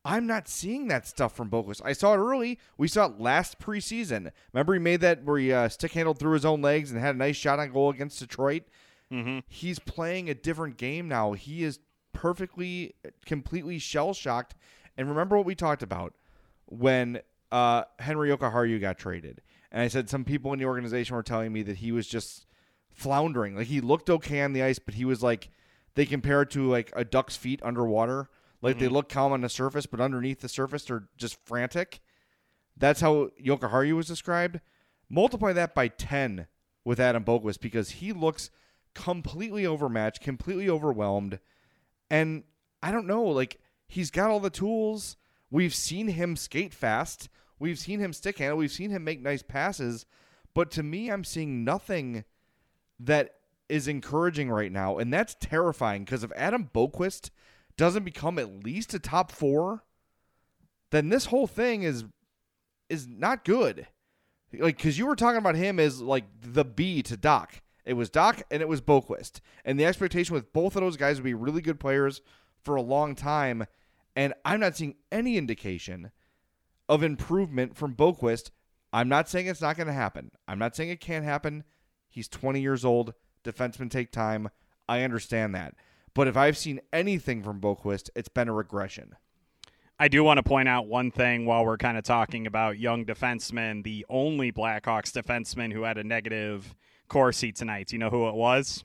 I'm 0.05 0.25
not 0.25 0.47
seeing 0.47 0.87
that 0.87 1.05
stuff 1.07 1.35
from 1.35 1.49
Boqvist. 1.49 1.81
I 1.83 1.93
saw 1.93 2.13
it 2.13 2.17
early. 2.17 2.57
We 2.77 2.87
saw 2.87 3.07
it 3.07 3.19
last 3.19 3.59
preseason. 3.59 4.31
Remember, 4.53 4.73
he 4.73 4.79
made 4.79 5.01
that 5.01 5.23
where 5.23 5.37
he 5.37 5.51
uh, 5.51 5.67
stick 5.69 5.91
handled 5.91 6.19
through 6.19 6.33
his 6.33 6.45
own 6.45 6.61
legs 6.61 6.91
and 6.91 6.99
had 6.99 7.15
a 7.15 7.17
nice 7.17 7.35
shot 7.35 7.59
on 7.59 7.71
goal 7.71 7.89
against 7.89 8.19
Detroit. 8.19 8.63
Mm-hmm. 9.11 9.39
He's 9.47 9.79
playing 9.79 10.29
a 10.29 10.33
different 10.33 10.77
game 10.77 11.07
now. 11.07 11.33
He 11.33 11.63
is 11.63 11.79
perfectly, 12.13 12.95
completely 13.25 13.77
shell 13.77 14.13
shocked. 14.13 14.55
And 14.97 15.09
remember 15.09 15.37
what 15.37 15.45
we 15.45 15.55
talked 15.55 15.83
about 15.83 16.13
when 16.65 17.21
uh, 17.51 17.83
Henri 17.99 18.29
Jokiharju 18.29 18.79
got 18.79 18.97
traded. 18.97 19.41
And 19.71 19.81
I 19.81 19.87
said 19.87 20.09
some 20.09 20.23
people 20.23 20.53
in 20.53 20.59
the 20.59 20.65
organization 20.65 21.15
were 21.15 21.23
telling 21.23 21.51
me 21.53 21.61
that 21.63 21.77
he 21.77 21.91
was 21.91 22.07
just 22.07 22.45
floundering. 22.91 23.55
Like 23.55 23.67
he 23.67 23.81
looked 23.81 24.09
okay 24.09 24.41
on 24.41 24.53
the 24.53 24.63
ice, 24.63 24.79
but 24.79 24.95
he 24.95 25.05
was 25.05 25.21
like 25.21 25.49
they 25.95 26.05
compare 26.05 26.43
it 26.43 26.51
to 26.51 26.67
like 26.67 26.91
a 26.95 27.03
duck's 27.03 27.35
feet 27.35 27.61
underwater. 27.63 28.29
Like 28.61 28.75
mm-hmm. 28.75 28.85
they 28.85 28.89
look 28.89 29.09
calm 29.09 29.31
on 29.31 29.41
the 29.41 29.49
surface, 29.49 29.85
but 29.85 30.01
underneath 30.01 30.41
the 30.41 30.49
surface 30.49 30.85
they're 30.85 31.07
just 31.17 31.37
frantic. 31.45 32.01
That's 32.77 33.01
how 33.01 33.29
Jokiharju 33.43 33.95
was 33.95 34.07
described. 34.07 34.59
Multiply 35.09 35.53
that 35.53 35.75
by 35.75 35.87
ten 35.87 36.47
with 36.85 36.99
Adam 36.99 37.23
Boqvist 37.23 37.59
because 37.59 37.91
he 37.91 38.13
looks 38.13 38.49
completely 38.93 39.65
overmatched, 39.65 40.21
completely 40.21 40.69
overwhelmed, 40.69 41.39
and 42.09 42.43
I 42.81 42.91
don't 42.91 43.07
know. 43.07 43.23
Like 43.23 43.59
he's 43.87 44.11
got 44.11 44.29
all 44.29 44.39
the 44.39 44.49
tools. 44.49 45.17
We've 45.51 45.73
seen 45.73 46.09
him 46.09 46.35
skate 46.35 46.73
fast. 46.73 47.29
We've 47.57 47.79
seen 47.79 47.99
him 47.99 48.13
stick 48.13 48.37
handle. 48.37 48.57
We've 48.57 48.71
seen 48.71 48.91
him 48.91 49.03
make 49.03 49.21
nice 49.21 49.41
passes. 49.41 50.05
But 50.53 50.71
to 50.71 50.83
me, 50.83 51.09
I'm 51.09 51.23
seeing 51.23 51.63
nothing 51.63 52.23
that 52.99 53.35
is 53.67 53.87
encouraging 53.87 54.49
right 54.49 54.71
now. 54.71 54.97
And 54.97 55.13
that's 55.13 55.35
terrifying 55.39 56.05
because 56.05 56.23
if 56.23 56.31
Adam 56.35 56.69
Boqvist 56.73 57.29
doesn't 57.79 58.03
become 58.03 58.37
at 58.37 58.65
least 58.65 58.93
a 58.93 58.99
top 58.99 59.31
four, 59.31 59.85
then 60.91 61.07
this 61.07 61.27
whole 61.27 61.47
thing 61.47 61.83
is 61.83 62.03
is 62.89 63.07
not 63.07 63.45
good. 63.45 63.87
Like, 64.51 64.75
because 64.75 64.97
you 64.97 65.05
were 65.05 65.15
talking 65.15 65.37
about 65.37 65.55
him 65.55 65.79
as 65.79 66.01
like 66.01 66.25
the 66.41 66.65
B 66.65 67.01
to 67.03 67.15
Dach. 67.15 67.61
It 67.85 67.93
was 67.93 68.09
Dach 68.09 68.41
and 68.51 68.61
it 68.61 68.67
was 68.67 68.81
Boqvist. 68.81 69.39
And 69.63 69.79
the 69.79 69.85
expectation 69.85 70.33
with 70.33 70.51
both 70.51 70.75
of 70.75 70.81
those 70.81 70.97
guys 70.97 71.15
would 71.15 71.23
be 71.23 71.33
really 71.33 71.61
good 71.61 71.79
players 71.79 72.21
for 72.63 72.75
a 72.75 72.81
long 72.81 73.15
time. 73.15 73.65
And 74.13 74.33
I'm 74.43 74.59
not 74.59 74.75
seeing 74.75 74.95
any 75.09 75.37
indication 75.37 76.11
of 76.89 77.01
improvement 77.01 77.77
from 77.77 77.95
Boqvist. 77.95 78.49
I'm 78.91 79.07
not 79.07 79.29
saying 79.29 79.47
it's 79.47 79.61
not 79.61 79.77
going 79.77 79.87
to 79.87 79.93
happen. 79.93 80.31
I'm 80.49 80.59
not 80.59 80.75
saying 80.75 80.89
it 80.89 80.99
can't 80.99 81.23
happen. 81.23 81.63
He's 82.09 82.27
20 82.27 82.59
years 82.59 82.83
old. 82.83 83.13
Defensemen 83.45 83.89
take 83.89 84.11
time. 84.11 84.49
I 84.89 85.03
understand 85.03 85.55
that. 85.55 85.75
But 86.19 86.27
if 86.27 86.35
I've 86.35 86.57
seen 86.57 86.81
anything 86.91 87.43
from 87.43 87.61
Boqvist, 87.61 88.09
it's 88.13 88.27
been 88.27 88.49
a 88.49 88.53
regression. 88.53 89.15
I 89.97 90.09
do 90.09 90.21
want 90.21 90.37
to 90.37 90.43
point 90.43 90.67
out 90.67 90.85
one 90.85 91.11
thing 91.11 91.45
while 91.45 91.63
we're 91.63 91.77
kind 91.77 91.97
of 91.97 92.03
talking 92.03 92.45
about 92.45 92.77
young 92.77 93.05
defensemen. 93.05 93.85
The 93.85 94.05
only 94.09 94.51
Blackhawks 94.51 95.13
defenseman 95.13 95.71
who 95.71 95.83
had 95.83 95.97
a 95.97 96.03
negative 96.03 96.75
Corsi 97.07 97.53
tonight. 97.53 97.87
Do 97.87 97.95
you 97.95 97.99
know 98.01 98.09
who 98.09 98.27
it 98.27 98.35
was? 98.35 98.83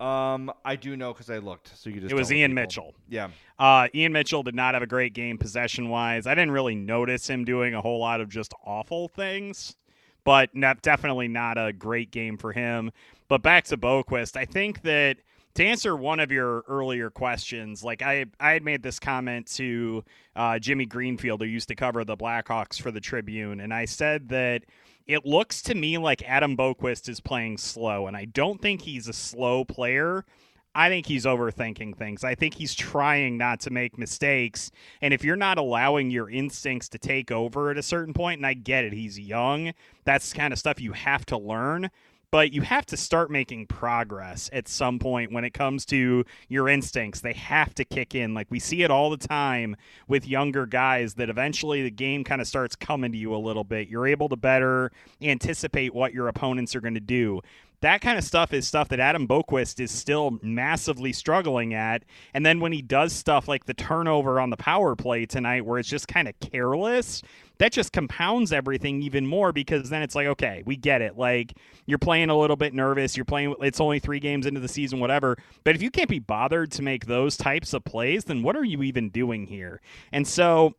Um, 0.00 0.50
I 0.64 0.76
do 0.76 0.96
know 0.96 1.12
because 1.12 1.28
I 1.28 1.36
looked. 1.36 1.76
So 1.76 1.90
you 1.90 2.00
just 2.00 2.12
it 2.12 2.14
was 2.14 2.32
Ian 2.32 2.54
Mitchell. 2.54 2.94
Yeah. 3.10 3.28
Uh, 3.58 3.88
Ian 3.94 4.14
Mitchell 4.14 4.42
did 4.42 4.54
not 4.54 4.72
have 4.72 4.82
a 4.82 4.86
great 4.86 5.12
game 5.12 5.36
possession 5.36 5.90
wise. 5.90 6.26
I 6.26 6.34
didn't 6.34 6.52
really 6.52 6.76
notice 6.76 7.28
him 7.28 7.44
doing 7.44 7.74
a 7.74 7.82
whole 7.82 8.00
lot 8.00 8.22
of 8.22 8.30
just 8.30 8.54
awful 8.64 9.08
things, 9.08 9.76
but 10.24 10.48
definitely 10.80 11.28
not 11.28 11.58
a 11.58 11.74
great 11.74 12.10
game 12.10 12.38
for 12.38 12.54
him. 12.54 12.90
But 13.28 13.42
back 13.42 13.64
to 13.64 13.76
Boqvist, 13.76 14.34
I 14.34 14.46
think 14.46 14.80
that 14.80 15.18
to 15.54 15.64
answer 15.64 15.96
one 15.96 16.20
of 16.20 16.30
your 16.30 16.64
earlier 16.68 17.10
questions, 17.10 17.82
like 17.82 18.02
I, 18.02 18.26
I 18.38 18.52
had 18.52 18.62
made 18.62 18.82
this 18.82 18.98
comment 18.98 19.46
to 19.54 20.04
uh, 20.36 20.58
Jimmy 20.58 20.86
Greenfield, 20.86 21.40
who 21.40 21.46
used 21.46 21.68
to 21.68 21.74
cover 21.74 22.04
the 22.04 22.16
Blackhawks 22.16 22.80
for 22.80 22.90
the 22.90 23.00
Tribune, 23.00 23.60
and 23.60 23.74
I 23.74 23.84
said 23.84 24.28
that 24.28 24.64
it 25.06 25.26
looks 25.26 25.60
to 25.62 25.74
me 25.74 25.98
like 25.98 26.22
Adam 26.22 26.56
Boqvist 26.56 27.08
is 27.08 27.20
playing 27.20 27.58
slow, 27.58 28.06
and 28.06 28.16
I 28.16 28.26
don't 28.26 28.60
think 28.60 28.82
he's 28.82 29.08
a 29.08 29.12
slow 29.12 29.64
player. 29.64 30.24
I 30.72 30.88
think 30.88 31.06
he's 31.06 31.24
overthinking 31.24 31.96
things. 31.96 32.22
I 32.22 32.36
think 32.36 32.54
he's 32.54 32.74
trying 32.74 33.36
not 33.36 33.58
to 33.60 33.70
make 33.70 33.98
mistakes. 33.98 34.70
And 35.02 35.12
if 35.12 35.24
you're 35.24 35.34
not 35.34 35.58
allowing 35.58 36.12
your 36.12 36.30
instincts 36.30 36.88
to 36.90 36.98
take 36.98 37.32
over 37.32 37.70
at 37.70 37.76
a 37.76 37.82
certain 37.82 38.14
point, 38.14 38.38
and 38.38 38.46
I 38.46 38.54
get 38.54 38.84
it, 38.84 38.92
he's 38.92 39.18
young, 39.18 39.72
that's 40.04 40.32
kind 40.32 40.52
of 40.52 40.60
stuff 40.60 40.80
you 40.80 40.92
have 40.92 41.26
to 41.26 41.36
learn 41.36 41.90
but 42.30 42.52
you 42.52 42.62
have 42.62 42.86
to 42.86 42.96
start 42.96 43.30
making 43.30 43.66
progress 43.66 44.48
at 44.52 44.68
some 44.68 44.98
point 44.98 45.32
when 45.32 45.44
it 45.44 45.52
comes 45.52 45.84
to 45.86 46.24
your 46.48 46.68
instincts. 46.68 47.20
They 47.20 47.32
have 47.32 47.74
to 47.74 47.84
kick 47.84 48.14
in. 48.14 48.34
Like 48.34 48.46
we 48.50 48.60
see 48.60 48.82
it 48.82 48.90
all 48.90 49.10
the 49.10 49.16
time 49.16 49.76
with 50.06 50.26
younger 50.26 50.66
guys 50.66 51.14
that 51.14 51.28
eventually 51.28 51.82
the 51.82 51.90
game 51.90 52.22
kind 52.22 52.40
of 52.40 52.46
starts 52.46 52.76
coming 52.76 53.12
to 53.12 53.18
you 53.18 53.34
a 53.34 53.38
little 53.38 53.64
bit. 53.64 53.88
You're 53.88 54.06
able 54.06 54.28
to 54.28 54.36
better 54.36 54.92
anticipate 55.20 55.94
what 55.94 56.12
your 56.12 56.28
opponents 56.28 56.76
are 56.76 56.80
going 56.80 56.94
to 56.94 57.00
do 57.00 57.40
that 57.80 58.00
kind 58.02 58.18
of 58.18 58.24
stuff 58.24 58.52
is 58.52 58.68
stuff 58.68 58.88
that 58.88 59.00
Adam 59.00 59.26
Boqvist 59.26 59.80
is 59.80 59.90
still 59.90 60.38
massively 60.42 61.12
struggling 61.12 61.72
at. 61.72 62.04
And 62.34 62.44
then 62.44 62.60
when 62.60 62.72
he 62.72 62.82
does 62.82 63.12
stuff 63.12 63.48
like 63.48 63.64
the 63.64 63.74
turnover 63.74 64.38
on 64.38 64.50
the 64.50 64.56
power 64.56 64.94
play 64.94 65.24
tonight, 65.24 65.64
where 65.64 65.78
it's 65.78 65.88
just 65.88 66.06
kind 66.06 66.28
of 66.28 66.38
careless, 66.40 67.22
that 67.58 67.72
just 67.72 67.92
compounds 67.92 68.52
everything 68.52 69.02
even 69.02 69.26
more 69.26 69.52
because 69.52 69.88
then 69.90 70.02
it's 70.02 70.14
like, 70.14 70.26
okay, 70.26 70.62
we 70.66 70.76
get 70.76 71.00
it. 71.00 71.16
Like 71.16 71.54
you're 71.86 71.98
playing 71.98 72.30
a 72.30 72.38
little 72.38 72.56
bit 72.56 72.74
nervous. 72.74 73.16
You're 73.16 73.24
playing, 73.24 73.54
it's 73.60 73.80
only 73.80 73.98
three 73.98 74.20
games 74.20 74.46
into 74.46 74.60
the 74.60 74.68
season, 74.68 75.00
whatever. 75.00 75.38
But 75.64 75.74
if 75.74 75.82
you 75.82 75.90
can't 75.90 76.08
be 76.08 76.18
bothered 76.18 76.70
to 76.72 76.82
make 76.82 77.06
those 77.06 77.36
types 77.36 77.72
of 77.72 77.84
plays, 77.84 78.24
then 78.24 78.42
what 78.42 78.56
are 78.56 78.64
you 78.64 78.82
even 78.82 79.08
doing 79.08 79.46
here? 79.46 79.80
And 80.12 80.26
so 80.26 80.74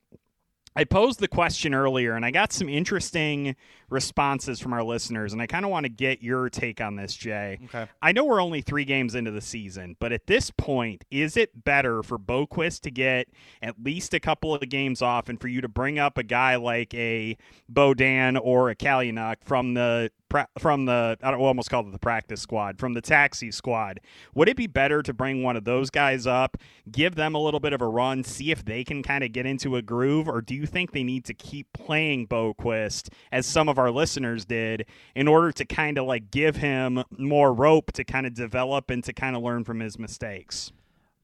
I 0.75 0.85
posed 0.85 1.19
the 1.19 1.27
question 1.27 1.73
earlier 1.73 2.13
and 2.13 2.25
I 2.25 2.31
got 2.31 2.53
some 2.53 2.69
interesting 2.69 3.55
responses 3.89 4.59
from 4.59 4.71
our 4.71 4.83
listeners, 4.83 5.33
and 5.33 5.41
I 5.41 5.47
kind 5.47 5.65
of 5.65 5.71
want 5.71 5.83
to 5.83 5.89
get 5.89 6.23
your 6.23 6.49
take 6.49 6.79
on 6.79 6.95
this, 6.95 7.13
Jay. 7.13 7.59
Okay. 7.65 7.87
I 8.01 8.13
know 8.13 8.23
we're 8.23 8.41
only 8.41 8.61
three 8.61 8.85
games 8.85 9.15
into 9.15 9.31
the 9.31 9.41
season, 9.41 9.97
but 9.99 10.13
at 10.13 10.27
this 10.27 10.49
point, 10.49 11.03
is 11.11 11.35
it 11.35 11.65
better 11.65 12.01
for 12.01 12.17
Boqvist 12.17 12.81
to 12.81 12.91
get 12.91 13.27
at 13.61 13.75
least 13.83 14.13
a 14.13 14.19
couple 14.19 14.53
of 14.53 14.61
the 14.61 14.65
games 14.65 15.01
off 15.01 15.27
and 15.27 15.41
for 15.41 15.49
you 15.49 15.59
to 15.61 15.67
bring 15.67 15.99
up 15.99 16.17
a 16.17 16.23
guy 16.23 16.55
like 16.55 16.93
a 16.93 17.37
Beaudin 17.71 18.39
or 18.41 18.69
a 18.69 18.75
Kalynuk 18.75 19.37
from 19.43 19.73
the 19.73 20.09
from 20.59 20.85
the 20.85 21.17
I 21.21 21.31
don't 21.31 21.39
almost 21.41 21.69
call 21.69 21.87
it 21.87 21.91
the 21.91 21.99
practice 21.99 22.41
squad 22.41 22.79
from 22.79 22.93
the 22.93 23.01
taxi 23.01 23.51
squad. 23.51 23.99
Would 24.35 24.49
it 24.49 24.57
be 24.57 24.67
better 24.67 25.01
to 25.03 25.13
bring 25.13 25.43
one 25.43 25.55
of 25.55 25.63
those 25.63 25.89
guys 25.89 26.27
up, 26.27 26.57
give 26.91 27.15
them 27.15 27.35
a 27.35 27.39
little 27.39 27.59
bit 27.59 27.73
of 27.73 27.81
a 27.81 27.87
run, 27.87 28.23
see 28.23 28.51
if 28.51 28.65
they 28.65 28.83
can 28.83 29.03
kind 29.03 29.23
of 29.23 29.31
get 29.31 29.45
into 29.45 29.75
a 29.75 29.81
groove, 29.81 30.27
or 30.27 30.41
do 30.41 30.55
you 30.55 30.65
think 30.65 30.91
they 30.91 31.03
need 31.03 31.25
to 31.25 31.33
keep 31.33 31.71
playing 31.73 32.27
Boqvist 32.27 33.09
as 33.31 33.45
some 33.45 33.69
of 33.69 33.77
our 33.77 33.91
listeners 33.91 34.45
did 34.45 34.85
in 35.15 35.27
order 35.27 35.51
to 35.51 35.65
kind 35.65 35.97
of 35.97 36.05
like 36.05 36.31
give 36.31 36.57
him 36.57 37.03
more 37.17 37.53
rope 37.53 37.91
to 37.93 38.03
kind 38.03 38.25
of 38.25 38.33
develop 38.33 38.89
and 38.89 39.03
to 39.03 39.13
kind 39.13 39.35
of 39.35 39.41
learn 39.41 39.63
from 39.63 39.79
his 39.79 39.99
mistakes. 39.99 40.71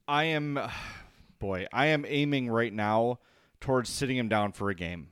I 0.08 0.26
am, 0.26 0.60
boy, 1.40 1.68
I 1.72 1.88
am 1.88 2.06
aiming 2.08 2.50
right 2.50 2.74
now 2.74 3.20
towards 3.60 3.90
sitting 3.90 4.18
him 4.18 4.30
down 4.30 4.52
for 4.52 4.70
a 4.70 4.76
game 4.76 5.10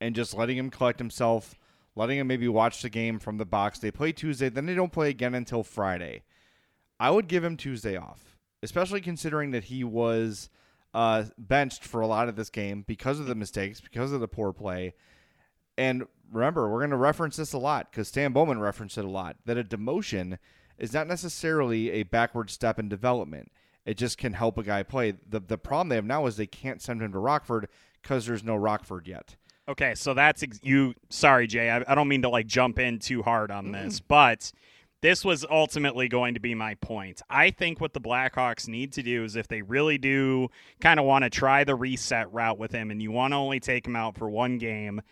and 0.00 0.14
just 0.14 0.34
letting 0.34 0.58
him 0.58 0.70
collect 0.70 0.98
himself, 0.98 1.54
letting 1.96 2.18
him 2.18 2.26
maybe 2.28 2.46
watch 2.46 2.82
the 2.82 2.90
game 2.90 3.18
from 3.18 3.38
the 3.38 3.46
box. 3.46 3.78
They 3.78 3.90
play 3.90 4.12
Tuesday, 4.12 4.48
then 4.48 4.66
they 4.66 4.74
don't 4.74 4.92
play 4.92 5.08
again 5.08 5.34
until 5.34 5.64
Friday. 5.64 6.22
I 7.00 7.10
would 7.10 7.26
give 7.26 7.42
him 7.42 7.56
Tuesday 7.56 7.96
off, 7.96 8.36
especially 8.62 9.00
considering 9.00 9.50
that 9.50 9.64
he 9.64 9.82
was 9.82 10.50
uh, 10.94 11.24
benched 11.36 11.82
for 11.82 12.00
a 12.00 12.06
lot 12.06 12.28
of 12.28 12.36
this 12.36 12.50
game 12.50 12.84
because 12.86 13.18
of 13.18 13.26
the 13.26 13.34
mistakes, 13.34 13.80
because 13.80 14.12
of 14.12 14.20
the 14.20 14.28
poor 14.28 14.52
play. 14.52 14.94
And 15.76 16.06
remember, 16.32 16.70
we're 16.70 16.80
going 16.80 16.90
to 16.90 16.96
reference 16.96 17.36
this 17.36 17.52
a 17.52 17.58
lot 17.58 17.90
because 17.90 18.08
Stan 18.08 18.32
Bowman 18.32 18.60
referenced 18.60 18.96
it 18.96 19.04
a 19.04 19.08
lot 19.08 19.36
that 19.44 19.58
a 19.58 19.64
demotion 19.64 20.38
is 20.78 20.92
not 20.92 21.06
necessarily 21.06 21.90
a 21.90 22.02
backward 22.04 22.50
step 22.50 22.78
in 22.78 22.88
development. 22.88 23.50
It 23.84 23.96
just 23.96 24.18
can 24.18 24.32
help 24.32 24.58
a 24.58 24.62
guy 24.62 24.82
play. 24.82 25.14
The 25.28 25.40
the 25.40 25.58
problem 25.58 25.88
they 25.88 25.96
have 25.96 26.04
now 26.04 26.26
is 26.26 26.36
they 26.36 26.46
can't 26.46 26.82
send 26.82 27.02
him 27.02 27.12
to 27.12 27.18
Rockford 27.18 27.68
because 28.02 28.26
there's 28.26 28.42
no 28.42 28.56
Rockford 28.56 29.06
yet. 29.06 29.36
Okay, 29.68 29.94
so 29.94 30.14
that's 30.14 30.42
ex- 30.42 30.60
you. 30.62 30.94
Sorry, 31.08 31.46
Jay. 31.46 31.70
I, 31.70 31.82
I, 31.88 31.94
don't 31.94 32.08
mean 32.08 32.22
to 32.22 32.28
like 32.28 32.46
jump 32.46 32.78
in 32.78 33.00
too 33.00 33.22
hard 33.22 33.50
on 33.50 33.72
this, 33.72 33.98
but 33.98 34.52
this 35.00 35.24
was 35.24 35.44
ultimately 35.50 36.08
going 36.08 36.34
to 36.34 36.40
be 36.40 36.54
my 36.54 36.74
point. 36.76 37.20
I 37.28 37.50
think 37.50 37.80
what 37.80 37.92
the 37.92 38.00
Blackhawks 38.00 38.68
need 38.68 38.92
to 38.94 39.02
do 39.02 39.24
is 39.24 39.36
if 39.36 39.48
they 39.48 39.62
really 39.62 39.98
do 39.98 40.48
kind 40.80 41.00
of 41.00 41.06
want 41.06 41.24
to 41.24 41.30
try 41.30 41.64
the 41.64 41.74
reset 41.74 42.32
route 42.32 42.58
with 42.58 42.72
him 42.72 42.90
and 42.90 43.02
you 43.02 43.10
want 43.10 43.32
to 43.32 43.36
only 43.36 43.60
take 43.60 43.86
him 43.86 43.96
out 43.96 44.16
for 44.16 44.30
one 44.30 44.58
game, 44.58 45.02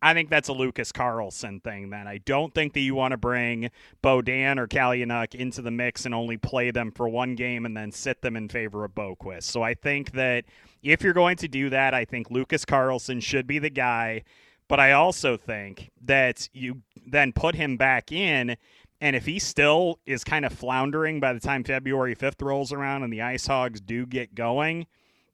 I 0.00 0.14
think 0.14 0.30
that's 0.30 0.48
a 0.48 0.52
Lucas 0.52 0.92
Carlsson 0.92 1.62
thing 1.62 1.90
then. 1.90 2.06
I 2.06 2.18
don't 2.18 2.54
think 2.54 2.72
that 2.74 2.80
you 2.80 2.94
want 2.94 3.12
to 3.12 3.16
bring 3.16 3.70
Beaudin 4.02 4.58
or 4.58 4.68
Kalynuk 4.68 5.34
into 5.34 5.60
the 5.60 5.70
mix 5.70 6.04
and 6.04 6.14
only 6.14 6.36
play 6.36 6.70
them 6.70 6.92
for 6.92 7.08
one 7.08 7.34
game 7.34 7.66
and 7.66 7.76
then 7.76 7.90
sit 7.90 8.22
them 8.22 8.36
in 8.36 8.48
favor 8.48 8.84
of 8.84 8.94
Boqvist. 8.94 9.44
So 9.44 9.62
I 9.62 9.74
think 9.74 10.12
that 10.12 10.44
if 10.82 11.02
you're 11.02 11.12
going 11.12 11.36
to 11.38 11.48
do 11.48 11.70
that, 11.70 11.94
I 11.94 12.04
think 12.04 12.30
Lucas 12.30 12.64
Carlsson 12.64 13.22
should 13.22 13.46
be 13.46 13.58
the 13.58 13.70
guy. 13.70 14.22
But 14.68 14.80
I 14.80 14.92
also 14.92 15.36
think 15.36 15.90
that 16.02 16.48
you 16.52 16.82
then 17.06 17.32
put 17.32 17.54
him 17.54 17.76
back 17.76 18.12
in 18.12 18.56
and 19.00 19.14
if 19.14 19.26
he 19.26 19.38
still 19.38 20.00
is 20.06 20.24
kind 20.24 20.44
of 20.44 20.52
floundering 20.52 21.20
by 21.20 21.32
the 21.32 21.40
time 21.40 21.62
February 21.62 22.16
5th 22.16 22.42
rolls 22.42 22.72
around 22.72 23.04
and 23.04 23.12
the 23.12 23.22
Ice 23.22 23.46
Hogs 23.46 23.80
do 23.80 24.06
get 24.06 24.34
going, 24.34 24.86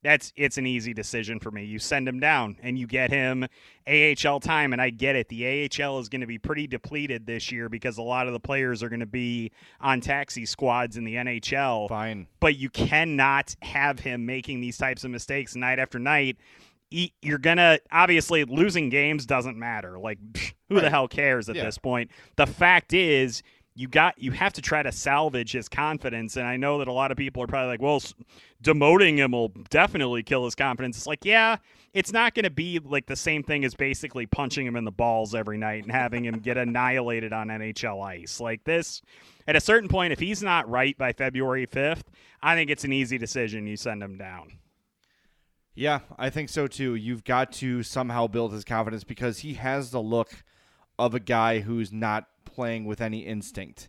that's 0.04 0.32
it's 0.36 0.58
an 0.58 0.66
easy 0.66 0.92
decision 0.92 1.40
for 1.40 1.50
me. 1.50 1.64
You 1.64 1.78
send 1.78 2.06
him 2.06 2.20
down 2.20 2.58
and 2.62 2.78
you 2.78 2.86
get 2.86 3.10
him 3.10 3.46
AHL 3.88 4.38
time 4.38 4.72
and 4.72 4.80
I 4.80 4.90
get 4.90 5.16
it. 5.16 5.28
The 5.28 5.64
AHL 5.64 5.98
is 5.98 6.08
going 6.08 6.20
to 6.20 6.26
be 6.26 6.38
pretty 6.38 6.66
depleted 6.66 7.26
this 7.26 7.50
year 7.50 7.68
because 7.70 7.96
a 7.96 8.02
lot 8.02 8.26
of 8.26 8.34
the 8.34 8.40
players 8.40 8.82
are 8.82 8.90
going 8.90 9.00
to 9.00 9.06
be 9.06 9.50
on 9.80 10.02
taxi 10.02 10.44
squads 10.44 10.98
in 10.98 11.04
the 11.04 11.14
NHL. 11.14 11.88
Fine. 11.88 12.26
But 12.38 12.56
you 12.56 12.68
cannot 12.68 13.56
have 13.62 13.98
him 13.98 14.26
making 14.26 14.60
these 14.60 14.76
types 14.76 15.04
of 15.04 15.10
mistakes 15.10 15.56
night 15.56 15.78
after 15.78 15.98
night 15.98 16.36
you're 17.22 17.38
gonna 17.38 17.80
obviously 17.90 18.44
losing 18.44 18.88
games 18.88 19.26
doesn't 19.26 19.58
matter. 19.58 19.98
Like 19.98 20.18
who 20.68 20.76
right. 20.76 20.82
the 20.82 20.90
hell 20.90 21.08
cares 21.08 21.48
at 21.48 21.56
yeah. 21.56 21.64
this 21.64 21.76
point? 21.76 22.08
The 22.36 22.46
fact 22.46 22.92
is 22.92 23.42
you 23.74 23.88
got 23.88 24.14
you 24.18 24.30
have 24.30 24.52
to 24.52 24.62
try 24.62 24.82
to 24.82 24.92
salvage 24.92 25.52
his 25.52 25.68
confidence 25.68 26.36
and 26.36 26.46
i 26.46 26.56
know 26.56 26.78
that 26.78 26.88
a 26.88 26.92
lot 26.92 27.10
of 27.10 27.16
people 27.16 27.42
are 27.42 27.46
probably 27.46 27.68
like 27.68 27.82
well 27.82 28.00
demoting 28.64 29.18
him 29.18 29.32
will 29.32 29.48
definitely 29.68 30.22
kill 30.22 30.44
his 30.44 30.54
confidence 30.54 30.96
it's 30.96 31.06
like 31.06 31.24
yeah 31.24 31.56
it's 31.92 32.12
not 32.12 32.34
going 32.34 32.44
to 32.44 32.50
be 32.50 32.80
like 32.80 33.06
the 33.06 33.14
same 33.14 33.42
thing 33.42 33.64
as 33.64 33.74
basically 33.74 34.26
punching 34.26 34.66
him 34.66 34.74
in 34.74 34.84
the 34.84 34.90
balls 34.90 35.34
every 35.34 35.58
night 35.58 35.84
and 35.84 35.92
having 35.92 36.24
him 36.24 36.40
get 36.40 36.56
annihilated 36.58 37.32
on 37.32 37.48
nhl 37.48 38.04
ice 38.04 38.40
like 38.40 38.64
this 38.64 39.02
at 39.46 39.54
a 39.54 39.60
certain 39.60 39.88
point 39.88 40.12
if 40.12 40.18
he's 40.18 40.42
not 40.42 40.68
right 40.68 40.96
by 40.98 41.12
february 41.12 41.66
5th 41.66 42.04
i 42.42 42.54
think 42.56 42.70
it's 42.70 42.84
an 42.84 42.92
easy 42.92 43.18
decision 43.18 43.66
you 43.66 43.76
send 43.76 44.02
him 44.02 44.16
down 44.16 44.58
yeah, 45.76 46.00
I 46.16 46.30
think 46.30 46.50
so 46.50 46.68
too. 46.68 46.94
You've 46.94 47.24
got 47.24 47.50
to 47.54 47.82
somehow 47.82 48.28
build 48.28 48.52
his 48.52 48.64
confidence 48.64 49.02
because 49.02 49.38
he 49.38 49.54
has 49.54 49.90
the 49.90 50.00
look 50.00 50.44
of 50.98 51.14
a 51.14 51.20
guy 51.20 51.60
who's 51.60 51.92
not 51.92 52.28
playing 52.44 52.84
with 52.84 53.00
any 53.00 53.20
instinct. 53.20 53.88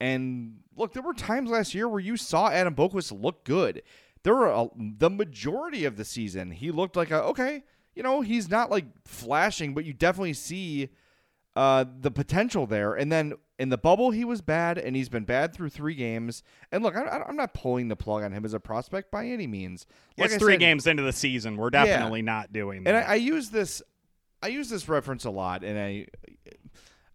And 0.00 0.60
look, 0.76 0.92
there 0.92 1.02
were 1.02 1.14
times 1.14 1.50
last 1.50 1.74
year 1.74 1.88
where 1.88 2.00
you 2.00 2.16
saw 2.16 2.50
Adam 2.50 2.74
Boqvist 2.74 3.20
look 3.20 3.44
good. 3.44 3.82
There 4.22 4.34
were 4.34 4.48
a, 4.48 4.68
the 4.76 5.10
majority 5.10 5.84
of 5.84 5.96
the 5.96 6.04
season 6.04 6.50
he 6.50 6.70
looked 6.70 6.96
like 6.96 7.10
a 7.10 7.22
okay, 7.24 7.64
you 7.94 8.02
know, 8.02 8.20
he's 8.20 8.48
not 8.48 8.70
like 8.70 8.86
flashing, 9.04 9.74
but 9.74 9.84
you 9.84 9.92
definitely 9.92 10.34
see 10.34 10.90
uh, 11.56 11.84
the 12.00 12.12
potential 12.12 12.66
there. 12.66 12.94
And 12.94 13.10
then 13.10 13.34
in 13.58 13.68
the 13.68 13.76
bubble, 13.76 14.12
he 14.12 14.24
was 14.24 14.40
bad, 14.40 14.78
and 14.78 14.94
he's 14.94 15.08
been 15.08 15.24
bad 15.24 15.52
through 15.52 15.70
three 15.70 15.96
games. 15.96 16.44
And 16.70 16.84
look, 16.84 16.94
I, 16.94 17.24
am 17.28 17.34
not 17.34 17.54
pulling 17.54 17.88
the 17.88 17.96
plug 17.96 18.22
on 18.22 18.30
him 18.30 18.44
as 18.44 18.54
a 18.54 18.60
prospect 18.60 19.10
by 19.10 19.26
any 19.26 19.48
means. 19.48 19.84
Like 20.16 20.26
it's 20.26 20.34
I 20.36 20.38
three 20.38 20.52
said, 20.52 20.60
games 20.60 20.86
into 20.86 21.02
the 21.02 21.12
season. 21.12 21.56
We're 21.56 21.70
definitely 21.70 22.20
yeah. 22.20 22.26
not 22.26 22.52
doing 22.52 22.84
that. 22.84 22.94
And 22.94 23.04
I, 23.04 23.12
I 23.12 23.14
use 23.16 23.50
this, 23.50 23.82
I 24.40 24.46
use 24.48 24.70
this 24.70 24.88
reference 24.88 25.24
a 25.24 25.30
lot, 25.30 25.64
and 25.64 25.76
I, 25.76 26.06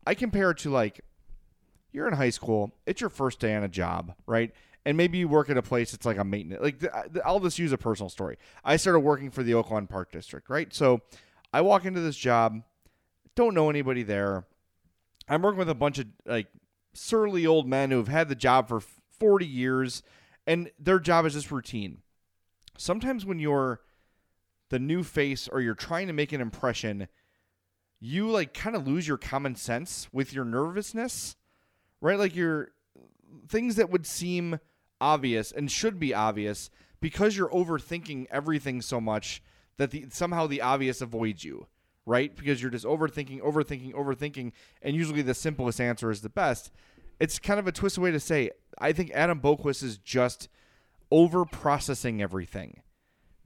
I 0.06 0.16
compare 0.16 0.52
it 0.52 0.58
to 0.60 0.70
like, 0.70 1.00
you're 1.94 2.08
in 2.08 2.14
high 2.14 2.30
school, 2.30 2.74
it's 2.86 3.02
your 3.02 3.10
first 3.10 3.40
day 3.40 3.56
on 3.56 3.64
a 3.64 3.70
job, 3.70 4.14
right? 4.26 4.52
And 4.86 4.98
maybe 4.98 5.18
you 5.18 5.28
work 5.28 5.50
at 5.50 5.58
a 5.58 5.62
place 5.62 5.92
that's 5.92 6.06
like 6.06 6.18
a 6.18 6.24
maintenance. 6.24 6.62
Like 6.62 6.84
I'll 7.26 7.40
just 7.40 7.60
use 7.60 7.72
a 7.72 7.78
personal 7.78 8.10
story. 8.10 8.38
I 8.66 8.76
started 8.76 9.00
working 9.00 9.32
for 9.32 9.44
the 9.44 9.54
Oakland 9.54 9.90
Park 9.90 10.12
District, 10.12 10.50
right? 10.50 10.74
So 10.74 11.02
I 11.54 11.62
walk 11.62 11.86
into 11.86 12.02
this 12.02 12.18
job, 12.18 12.64
don't 13.36 13.54
know 13.54 13.70
anybody 13.70 14.04
there 14.04 14.46
I'm 15.28 15.42
working 15.42 15.60
with 15.60 15.70
a 15.70 15.76
bunch 15.76 16.00
of 16.00 16.08
like 16.26 16.48
surly 16.94 17.46
old 17.46 17.68
men 17.68 17.92
who 17.92 17.98
have 17.98 18.08
had 18.08 18.30
the 18.30 18.36
job 18.36 18.68
for 18.68 18.80
40 18.80 19.46
years 19.46 20.04
and 20.46 20.70
their 20.78 21.00
job 21.00 21.26
is 21.26 21.34
just 21.34 21.52
routine. 21.52 22.00
Sometimes 22.78 23.26
when 23.26 23.40
you're 23.40 23.82
the 24.70 24.80
new 24.80 25.04
face 25.04 25.48
or 25.48 25.62
you're 25.62 25.76
trying 25.76 26.08
to 26.08 26.14
make 26.14 26.34
an 26.34 26.42
impression, 26.42 27.08
you 28.00 28.30
like 28.30 28.54
kind 28.54 28.76
of 28.76 28.88
lose 28.88 29.08
your 29.08 29.18
common 29.18 29.56
sense 29.56 30.10
with 30.12 30.34
your 30.34 30.46
nervousness, 30.46 31.36
right? 32.04 32.20
Like 32.20 32.36
your 32.36 32.70
things 33.48 33.78
that 33.78 33.90
would 33.90 34.06
seem 34.06 34.60
obvious 35.02 35.52
and 35.52 35.72
should 35.72 36.00
be 36.00 36.14
obvious 36.14 36.70
because 37.02 37.36
you're 37.36 37.50
overthinking 37.50 38.28
everything 38.30 38.82
so 38.82 39.02
much 39.02 39.42
that 39.78 39.90
the, 39.90 40.06
somehow 40.12 40.46
the 40.46 40.62
obvious 40.62 41.02
avoids 41.02 41.44
you 41.44 41.66
right? 42.06 42.36
Because 42.36 42.62
you're 42.62 42.72
just 42.72 42.86
overthinking, 42.86 43.42
overthinking, 43.42 43.94
overthinking, 43.94 44.52
and 44.82 44.96
usually 44.96 45.22
the 45.22 45.34
simplest 45.34 45.80
answer 45.80 46.12
is 46.12 46.22
the 46.22 46.30
best. 46.30 46.72
It's 47.20 47.40
kind 47.40 47.60
of 47.60 47.68
a 47.68 47.72
twisted 47.72 48.04
way 48.04 48.12
to 48.12 48.20
say. 48.20 48.52
I 48.80 48.92
think 48.92 49.12
Adam 49.12 49.40
Boqvist 49.40 49.84
is 49.84 49.98
just 49.98 50.50
over 51.12 51.46
processing 51.46 52.22
everything. 52.22 52.82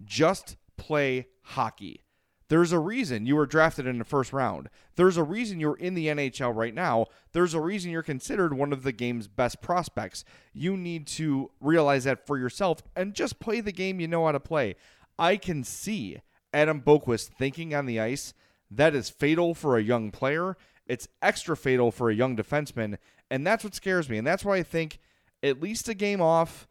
Just 0.03 0.57
play 0.77 1.27
hockey. 1.41 2.01
There's 2.49 2.71
a 2.71 2.79
reason 2.79 3.25
you 3.25 3.35
were 3.35 3.45
drafted 3.45 3.85
in 3.87 3.97
the 3.97 4.05
first 4.05 4.31
round. 4.31 4.69
There's 4.95 5.17
a 5.17 5.23
reason 5.23 5.59
you're 5.59 5.75
in 5.75 5.95
the 5.95 6.07
NHL 6.07 6.55
right 6.55 6.73
now. 6.73 7.07
There's 7.33 7.53
a 7.53 7.59
reason 7.59 7.91
you're 7.91 8.03
considered 8.03 8.53
one 8.53 8.71
of 8.71 8.83
the 8.83 8.93
game's 8.93 9.27
best 9.27 9.61
prospects. 9.61 10.23
You 10.53 10.77
need 10.77 11.07
to 11.07 11.51
realize 11.59 12.05
that 12.05 12.25
for 12.25 12.37
yourself 12.37 12.81
and 12.95 13.13
just 13.13 13.39
play 13.39 13.59
the 13.59 13.73
game 13.73 13.99
you 13.99 14.07
know 14.07 14.25
how 14.25 14.31
to 14.31 14.39
play. 14.39 14.75
I 15.19 15.35
can 15.35 15.63
see 15.63 16.21
Adam 16.53 16.81
Boqvist 16.81 17.29
thinking 17.37 17.75
on 17.75 17.85
the 17.85 17.99
ice 17.99 18.33
that 18.71 18.95
is 18.95 19.09
fatal 19.09 19.53
for 19.53 19.77
a 19.77 19.83
young 19.83 20.11
player. 20.11 20.57
It's 20.85 21.07
extra 21.21 21.57
fatal 21.57 21.91
for 21.91 22.09
a 22.09 22.15
young 22.15 22.37
defenseman. 22.37 22.97
And 23.29 23.45
that's 23.45 23.63
what 23.63 23.75
scares 23.75 24.09
me. 24.09 24.17
And 24.17 24.27
that's 24.27 24.45
why 24.45 24.57
I 24.57 24.63
think 24.63 24.99
at 25.43 25.61
least 25.61 25.89
a 25.89 25.93
game 25.93 26.21
off 26.21 26.67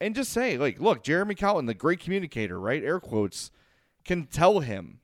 and 0.00 0.14
just 0.14 0.32
say, 0.32 0.58
like, 0.58 0.80
look, 0.80 1.02
Jeremy 1.02 1.34
Colliton, 1.34 1.66
the 1.66 1.74
great 1.74 2.00
communicator, 2.00 2.60
right? 2.60 2.84
Air 2.84 3.00
quotes, 3.00 3.50
can 4.04 4.26
tell 4.26 4.60
him, 4.60 5.00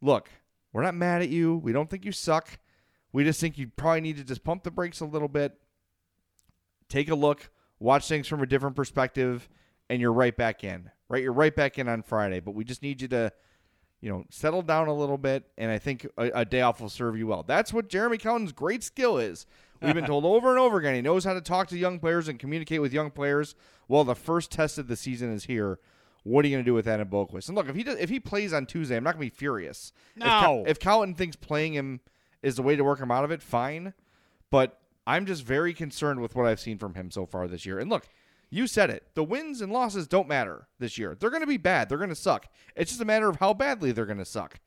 look, 0.00 0.28
we're 0.72 0.82
not 0.82 0.94
mad 0.94 1.22
at 1.22 1.28
you. 1.28 1.56
We 1.56 1.72
don't 1.72 1.88
think 1.88 2.04
you 2.04 2.12
suck. 2.12 2.58
We 3.12 3.24
just 3.24 3.40
think 3.40 3.58
you 3.58 3.68
probably 3.68 4.02
need 4.02 4.16
to 4.18 4.24
just 4.24 4.44
pump 4.44 4.64
the 4.64 4.70
brakes 4.70 5.00
a 5.00 5.06
little 5.06 5.28
bit, 5.28 5.58
take 6.88 7.08
a 7.08 7.14
look, 7.14 7.50
watch 7.80 8.06
things 8.06 8.28
from 8.28 8.42
a 8.42 8.46
different 8.46 8.76
perspective, 8.76 9.48
and 9.88 10.00
you're 10.00 10.12
right 10.12 10.36
back 10.36 10.62
in, 10.62 10.90
right? 11.08 11.22
You're 11.22 11.32
right 11.32 11.54
back 11.54 11.78
in 11.78 11.88
on 11.88 12.02
Friday. 12.02 12.40
But 12.40 12.52
we 12.52 12.64
just 12.64 12.82
need 12.82 13.00
you 13.00 13.08
to 13.08 13.32
you 14.00 14.10
know, 14.10 14.24
settle 14.30 14.62
down 14.62 14.88
a 14.88 14.94
little 14.94 15.18
bit, 15.18 15.44
and 15.56 15.70
I 15.70 15.78
think 15.78 16.06
a, 16.16 16.30
a 16.40 16.44
day 16.44 16.60
off 16.60 16.80
will 16.80 16.88
serve 16.88 17.16
you 17.18 17.26
well. 17.26 17.42
That's 17.42 17.72
what 17.72 17.88
Jeremy 17.88 18.18
Colliton's 18.18 18.52
great 18.52 18.84
skill 18.84 19.18
is. 19.18 19.46
We've 19.82 19.94
been 19.94 20.06
told 20.06 20.24
over 20.24 20.50
and 20.50 20.58
over 20.58 20.78
again 20.78 20.94
he 20.94 21.02
knows 21.02 21.24
how 21.24 21.34
to 21.34 21.40
talk 21.40 21.68
to 21.68 21.78
young 21.78 21.98
players 21.98 22.28
and 22.28 22.38
communicate 22.38 22.80
with 22.80 22.92
young 22.92 23.10
players. 23.10 23.54
Well, 23.88 24.04
the 24.04 24.14
first 24.14 24.52
test 24.52 24.78
of 24.78 24.86
the 24.86 24.96
season 24.96 25.32
is 25.32 25.44
here. 25.44 25.80
What 26.28 26.44
are 26.44 26.48
you 26.48 26.56
going 26.56 26.64
to 26.64 26.68
do 26.68 26.74
with 26.74 26.86
Adam 26.86 27.08
Boqvist? 27.08 27.48
And 27.48 27.56
look, 27.56 27.68
if 27.68 27.74
he 27.74 27.82
does, 27.82 27.98
if 27.98 28.10
he 28.10 28.20
plays 28.20 28.52
on 28.52 28.66
Tuesday, 28.66 28.96
I'm 28.96 29.04
not 29.04 29.16
going 29.16 29.26
to 29.28 29.34
be 29.34 29.38
furious. 29.38 29.92
No. 30.14 30.64
If, 30.66 30.78
if 30.84 31.16
thinks 31.16 31.36
playing 31.36 31.72
him 31.72 32.00
is 32.42 32.56
the 32.56 32.62
way 32.62 32.76
to 32.76 32.84
work 32.84 33.00
him 33.00 33.10
out 33.10 33.24
of 33.24 33.30
it, 33.30 33.42
fine. 33.42 33.94
But 34.50 34.78
I'm 35.06 35.24
just 35.24 35.42
very 35.42 35.72
concerned 35.72 36.20
with 36.20 36.34
what 36.34 36.46
I've 36.46 36.60
seen 36.60 36.76
from 36.76 36.94
him 36.94 37.10
so 37.10 37.24
far 37.24 37.48
this 37.48 37.64
year. 37.64 37.78
And 37.78 37.88
look, 37.88 38.08
you 38.50 38.66
said 38.66 38.90
it. 38.90 39.04
The 39.14 39.24
wins 39.24 39.62
and 39.62 39.72
losses 39.72 40.06
don't 40.06 40.28
matter 40.28 40.68
this 40.78 40.98
year. 40.98 41.16
They're 41.18 41.30
going 41.30 41.42
to 41.42 41.46
be 41.46 41.56
bad. 41.56 41.88
They're 41.88 41.96
going 41.96 42.10
to 42.10 42.14
suck. 42.14 42.46
It's 42.76 42.90
just 42.90 43.00
a 43.00 43.06
matter 43.06 43.30
of 43.30 43.36
how 43.36 43.54
badly 43.54 43.92
they're 43.92 44.06
going 44.06 44.18
to 44.18 44.24
suck. 44.26 44.60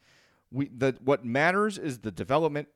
We 0.52 0.68
the 0.68 0.98
what 1.04 1.24
matters 1.24 1.78
is 1.78 2.00
the 2.00 2.12
development. 2.12 2.70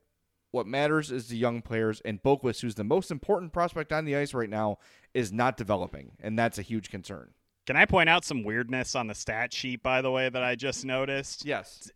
What 0.52 0.68
matters 0.68 1.12
is 1.12 1.28
the 1.28 1.38
young 1.38 1.62
players. 1.62 2.02
And 2.06 2.22
Boqvist, 2.22 2.62
who's 2.62 2.76
the 2.76 2.84
most 2.84 3.10
important 3.10 3.52
prospect 3.52 3.92
on 3.92 4.06
the 4.06 4.16
ice 4.16 4.34
right 4.34 4.50
now, 4.50 4.78
is 5.14 5.34
not 5.34 5.58
developing, 5.58 6.12
and 6.22 6.38
that's 6.38 6.58
a 6.58 6.62
huge 6.62 6.90
concern. 6.90 7.32
Can 7.66 7.76
I 7.76 7.86
point 7.86 8.10
out 8.10 8.24
some 8.24 8.44
weirdness 8.44 8.96
on 8.96 9.08
the 9.08 9.16
stat 9.16 9.54
sheet, 9.54 9.82
by 9.82 10.02
the 10.02 10.12
way, 10.12 10.30
that 10.30 10.44
I 10.44 10.56
just 10.56 10.86
noticed? 10.86 11.46
Yes. 11.46 11.92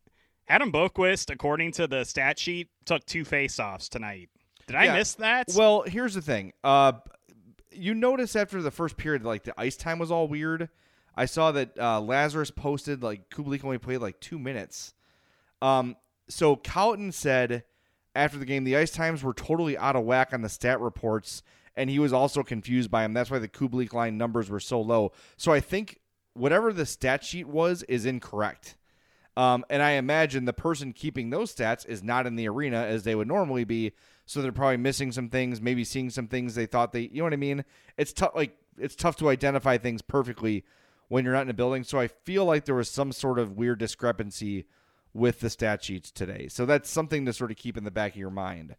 Adam 0.48 0.72
Boqvist, 0.72 1.32
according 1.32 1.74
to 1.74 1.88
the 1.88 2.04
stat 2.04 2.40
sheet, 2.40 2.70
took 2.86 3.06
two 3.06 3.24
faceoffs 3.24 3.88
tonight. 3.88 4.30
Did 4.66 4.76
I 4.76 4.96
miss 4.96 5.14
that? 5.16 5.48
Well, 5.56 5.84
here's 5.84 6.16
the 6.16 6.22
thing. 6.22 6.54
Uh, 6.64 6.94
you 7.72 7.94
notice 7.94 8.36
after 8.36 8.62
the 8.62 8.72
first 8.72 8.98
period, 8.98 9.24
like 9.24 9.44
the 9.44 9.54
ice 9.60 9.76
time 9.78 10.00
was 10.00 10.12
all 10.12 10.28
weird. 10.28 10.70
I 11.16 11.26
saw 11.26 11.52
that 11.52 11.78
uh, 11.78 12.00
Lazerus 12.00 12.56
posted 12.56 13.04
like 13.04 13.30
Kubalik 13.30 13.64
only 13.64 13.78
played 13.78 13.98
like 13.98 14.20
two 14.20 14.40
minutes. 14.40 14.94
Um, 15.62 15.98
so 16.30 16.56
Colliton 16.56 17.12
said 17.12 17.64
after 18.16 18.38
the 18.38 18.46
game 18.46 18.64
the 18.64 18.78
ice 18.78 18.92
times 18.92 19.24
were 19.24 19.34
totally 19.34 19.78
out 19.78 19.96
of 19.96 20.04
whack 20.04 20.34
on 20.34 20.42
the 20.42 20.50
stat 20.50 20.80
reports, 20.80 21.44
and 21.76 21.90
he 21.90 22.00
was 22.00 22.14
also 22.14 22.44
confused 22.44 22.92
by 22.92 23.04
him. 23.04 23.14
That's 23.14 23.32
why 23.32 23.40
the 23.40 23.48
Kubalik 23.48 23.94
line 23.94 24.18
numbers 24.18 24.50
were 24.50 24.60
so 24.60 24.82
low. 24.82 25.12
So 25.38 25.52
I 25.52 25.60
think 25.60 26.00
whatever 26.34 26.72
the 26.74 26.86
stat 26.86 27.24
sheet 27.24 27.48
was 27.48 27.84
is 27.84 28.06
incorrect. 28.06 28.76
Um, 29.38 29.64
and 29.70 29.82
I 29.82 29.92
imagine 29.92 30.46
the 30.46 30.54
person 30.54 30.92
keeping 30.92 31.30
those 31.30 31.56
stats 31.56 31.88
is 31.88 32.04
not 32.04 32.28
in 32.28 32.36
the 32.36 32.50
arena 32.50 32.82
as 32.82 33.04
they 33.04 33.16
would 33.16 33.28
normally 33.28 33.64
be. 33.64 33.94
so 34.26 34.42
they're 34.42 34.52
probably 34.52 34.78
missing 34.78 35.12
some 35.12 35.30
things, 35.30 35.62
maybe 35.62 35.84
seeing 35.84 36.10
some 36.10 36.28
things 36.28 36.56
they 36.56 36.66
thought 36.66 36.92
they, 36.92 37.10
you 37.12 37.20
know 37.20 37.24
what 37.24 37.34
I 37.34 37.38
mean? 37.38 37.64
It's 37.98 38.14
tough. 38.14 38.32
Like 38.36 38.58
it's 38.78 38.96
tough 38.96 39.16
to 39.18 39.30
identify 39.30 39.78
things 39.78 40.02
perfectly 40.02 40.66
when 41.08 41.24
you're 41.24 41.34
not 41.34 41.44
in 41.44 41.50
a 41.50 41.54
building. 41.54 41.84
So 41.84 42.00
I 42.00 42.08
feel 42.08 42.46
like 42.46 42.66
there 42.66 42.76
was 42.76 42.90
some 42.90 43.12
sort 43.12 43.40
of 43.40 43.58
weird 43.58 43.80
discrepancy 43.80 44.66
with 45.14 45.40
the 45.40 45.50
stat 45.50 45.84
sheets 45.84 46.12
today. 46.12 46.48
So 46.48 46.66
that's 46.66 46.90
something 46.90 47.26
to 47.26 47.34
sort 47.34 47.52
of 47.52 47.58
keep 47.58 47.78
in 47.78 47.84
the 47.84 47.92
back 47.92 48.14
of 48.14 48.18
your 48.18 48.30
mind. 48.30 48.76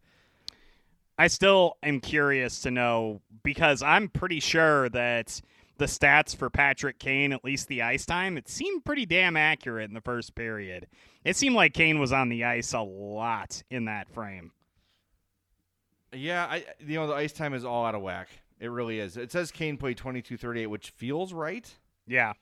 I 1.20 1.26
still 1.26 1.76
am 1.82 2.00
curious 2.00 2.62
to 2.62 2.70
know 2.70 3.20
because 3.42 3.82
I'm 3.82 4.08
pretty 4.08 4.40
sure 4.40 4.88
that 4.88 5.38
the 5.76 5.84
stats 5.84 6.34
for 6.34 6.48
Patrick 6.48 6.98
Kane, 6.98 7.34
at 7.34 7.44
least 7.44 7.68
the 7.68 7.82
ice 7.82 8.06
time, 8.06 8.38
it 8.38 8.48
seemed 8.48 8.86
pretty 8.86 9.04
damn 9.04 9.36
accurate 9.36 9.90
in 9.90 9.94
the 9.94 10.00
first 10.00 10.34
period. 10.34 10.86
It 11.22 11.36
seemed 11.36 11.56
like 11.56 11.74
Kane 11.74 12.00
was 12.00 12.10
on 12.10 12.30
the 12.30 12.44
ice 12.44 12.72
a 12.72 12.80
lot 12.80 13.62
in 13.68 13.84
that 13.84 14.08
frame. 14.08 14.52
Yeah, 16.14 16.46
I 16.46 16.64
you 16.78 16.94
know 16.94 17.06
the 17.06 17.12
ice 17.12 17.34
time 17.34 17.52
is 17.52 17.66
all 17.66 17.84
out 17.84 17.94
of 17.94 18.00
whack. 18.00 18.30
It 18.58 18.68
really 18.68 18.98
is. 18.98 19.18
It 19.18 19.30
says 19.30 19.50
Kane 19.50 19.76
played 19.76 19.98
22-38, 19.98 20.68
which 20.68 20.88
feels 20.88 21.34
right. 21.34 21.70
Yeah. 22.06 22.32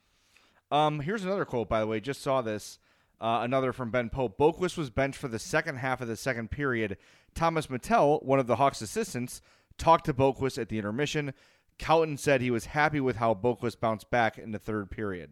Um, 0.71 1.01
here's 1.01 1.25
another 1.25 1.45
quote, 1.45 1.69
by 1.69 1.81
the 1.81 1.89
way. 1.89 1.99
Just 1.99 2.23
saw 2.23 2.43
this. 2.43 2.79
Uh, 3.21 3.41
another 3.43 3.73
from 3.73 3.91
Ben 3.91 4.09
Pope. 4.09 4.39
Boqvist 4.39 4.79
was 4.79 4.91
benched 4.91 5.19
for 5.19 5.27
the 5.27 5.41
second 5.41 5.79
half 5.79 6.01
of 6.01 6.07
the 6.07 6.15
second 6.15 6.53
period. 6.53 6.97
Tomas 7.35 7.71
Mitell, 7.71 8.21
one 8.23 8.39
of 8.39 8.47
the 8.47 8.57
Hawks' 8.57 8.81
assistants, 8.81 9.41
talked 9.77 10.07
to 10.07 10.15
Boqvist 10.15 10.59
at 10.59 10.69
the 10.69 10.79
intermission. 10.79 11.33
Colliton 11.79 12.19
said 12.19 12.41
he 12.41 12.51
was 12.51 12.67
happy 12.67 13.01
with 13.01 13.17
how 13.17 13.35
Boqvist 13.35 13.81
bounced 13.81 14.11
back 14.11 14.39
in 14.39 14.53
the 14.53 14.59
third 14.59 14.91
period. 14.91 15.31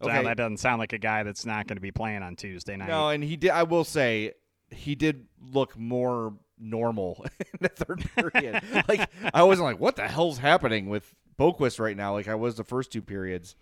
Okay. 0.00 0.22
That 0.22 0.36
doesn't 0.36 0.58
sound 0.58 0.78
like 0.78 0.92
a 0.92 0.98
guy 0.98 1.24
that's 1.24 1.44
not 1.44 1.66
going 1.66 1.76
to 1.76 1.82
be 1.82 1.90
playing 1.90 2.22
on 2.22 2.36
Tuesday 2.36 2.76
night. 2.76 2.88
No, 2.88 3.08
and 3.08 3.22
he 3.22 3.36
did. 3.36 3.50
I 3.50 3.64
will 3.64 3.84
say 3.84 4.34
he 4.70 4.94
did 4.94 5.26
look 5.52 5.76
more 5.76 6.34
normal 6.58 7.24
in 7.40 7.58
the 7.60 7.68
third 7.68 8.08
period. 8.14 8.62
like 8.88 9.08
I 9.34 9.42
wasn't 9.42 9.66
like, 9.66 9.80
what 9.80 9.96
the 9.96 10.06
hell's 10.06 10.38
happening 10.38 10.88
with 10.88 11.12
Boqvist 11.38 11.80
right 11.80 11.96
now? 11.96 12.12
Like 12.12 12.28
I 12.28 12.36
was 12.36 12.56
the 12.56 12.64
first 12.64 12.92
two 12.92 13.02
periods. 13.02 13.56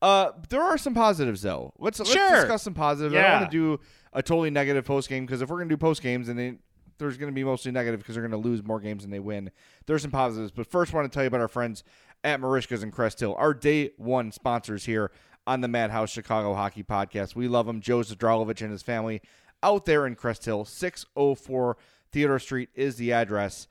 Uh, 0.00 0.32
there 0.48 0.62
are 0.62 0.78
some 0.78 0.94
positives 0.94 1.42
though. 1.42 1.72
Let's 1.78 1.98
let's 1.98 2.12
discuss 2.12 2.62
some 2.62 2.74
positives. 2.74 3.14
Yeah. 3.14 3.20
I 3.20 3.22
don't 3.30 3.40
want 3.40 3.50
to 3.50 3.56
do 3.56 3.80
a 4.12 4.22
totally 4.22 4.50
negative 4.50 4.84
post 4.84 5.08
game 5.08 5.26
because 5.26 5.42
if 5.42 5.48
we're 5.48 5.58
gonna 5.58 5.70
do 5.70 5.76
post 5.76 6.02
games, 6.02 6.28
then 6.28 6.58
there's 6.98 7.16
going 7.16 7.30
to 7.30 7.34
be 7.34 7.44
mostly 7.44 7.72
negative 7.72 8.00
because 8.00 8.14
they're 8.14 8.26
going 8.26 8.42
to 8.42 8.48
lose 8.48 8.62
more 8.64 8.80
games 8.80 9.02
than 9.02 9.10
they 9.10 9.20
win. 9.20 9.50
There's 9.86 10.02
some 10.02 10.10
positives, 10.10 10.52
but 10.52 10.66
first, 10.66 10.92
I 10.92 10.96
want 10.96 11.10
to 11.10 11.14
tell 11.14 11.24
you 11.24 11.28
about 11.28 11.40
our 11.40 11.48
friends 11.48 11.84
at 12.22 12.40
Merichka's 12.40 12.82
and 12.82 12.92
Crest 12.92 13.20
Hill, 13.20 13.34
our 13.38 13.52
day 13.54 13.90
one 13.96 14.32
sponsors 14.32 14.84
here 14.84 15.10
on 15.46 15.60
the 15.60 15.68
Madhouse 15.68 16.10
Chicago 16.10 16.54
Hockey 16.54 16.82
Podcast. 16.82 17.34
We 17.34 17.48
love 17.48 17.66
them. 17.66 17.80
Joe 17.80 17.98
Zdralovic 17.98 18.62
and 18.62 18.70
his 18.70 18.82
family 18.82 19.20
out 19.62 19.86
there 19.86 20.06
in 20.06 20.14
Crest 20.14 20.44
Hill, 20.44 20.64
604 20.64 21.76
Theodore 22.12 22.38
Street 22.38 22.68
is 22.74 22.96
the 22.96 23.12
address. 23.12 23.66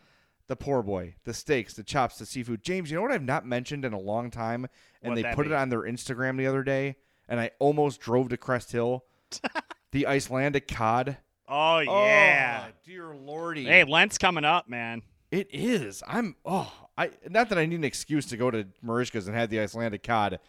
The 0.47 0.55
poor 0.57 0.83
boy, 0.83 1.15
the 1.23 1.33
steaks, 1.33 1.73
the 1.73 1.83
chops, 1.83 2.17
the 2.17 2.25
seafood. 2.25 2.63
James, 2.63 2.91
you 2.91 2.97
know 2.97 3.01
what 3.01 3.13
I've 3.13 3.23
not 3.23 3.45
mentioned 3.45 3.85
in 3.85 3.93
a 3.93 3.99
long 3.99 4.29
time, 4.29 4.67
and 5.01 5.11
What'd 5.11 5.23
they 5.23 5.33
put 5.33 5.45
be? 5.45 5.51
it 5.53 5.55
on 5.55 5.69
their 5.69 5.83
Instagram 5.83 6.37
the 6.37 6.47
other 6.47 6.63
day, 6.63 6.97
and 7.29 7.39
I 7.39 7.51
almost 7.59 8.01
drove 8.01 8.29
to 8.29 8.37
Crest 8.37 8.73
Hill. 8.73 9.05
the 9.93 10.05
Icelandic 10.05 10.67
cod. 10.67 11.17
Oh 11.47 11.79
yeah. 11.79 12.65
Oh, 12.67 12.71
dear 12.85 13.15
lordy. 13.15 13.65
Hey, 13.65 13.83
Lent's 13.83 14.17
coming 14.17 14.45
up, 14.45 14.69
man. 14.69 15.01
It 15.31 15.47
is. 15.51 16.03
I'm 16.07 16.35
oh, 16.45 16.71
I 16.97 17.11
not 17.29 17.49
that 17.49 17.57
I 17.57 17.65
need 17.65 17.77
an 17.77 17.83
excuse 17.83 18.25
to 18.27 18.37
go 18.37 18.51
to 18.51 18.67
Merichka's 18.85 19.27
and 19.27 19.35
have 19.35 19.49
the 19.49 19.59
Icelandic 19.59 20.03
cod, 20.03 20.39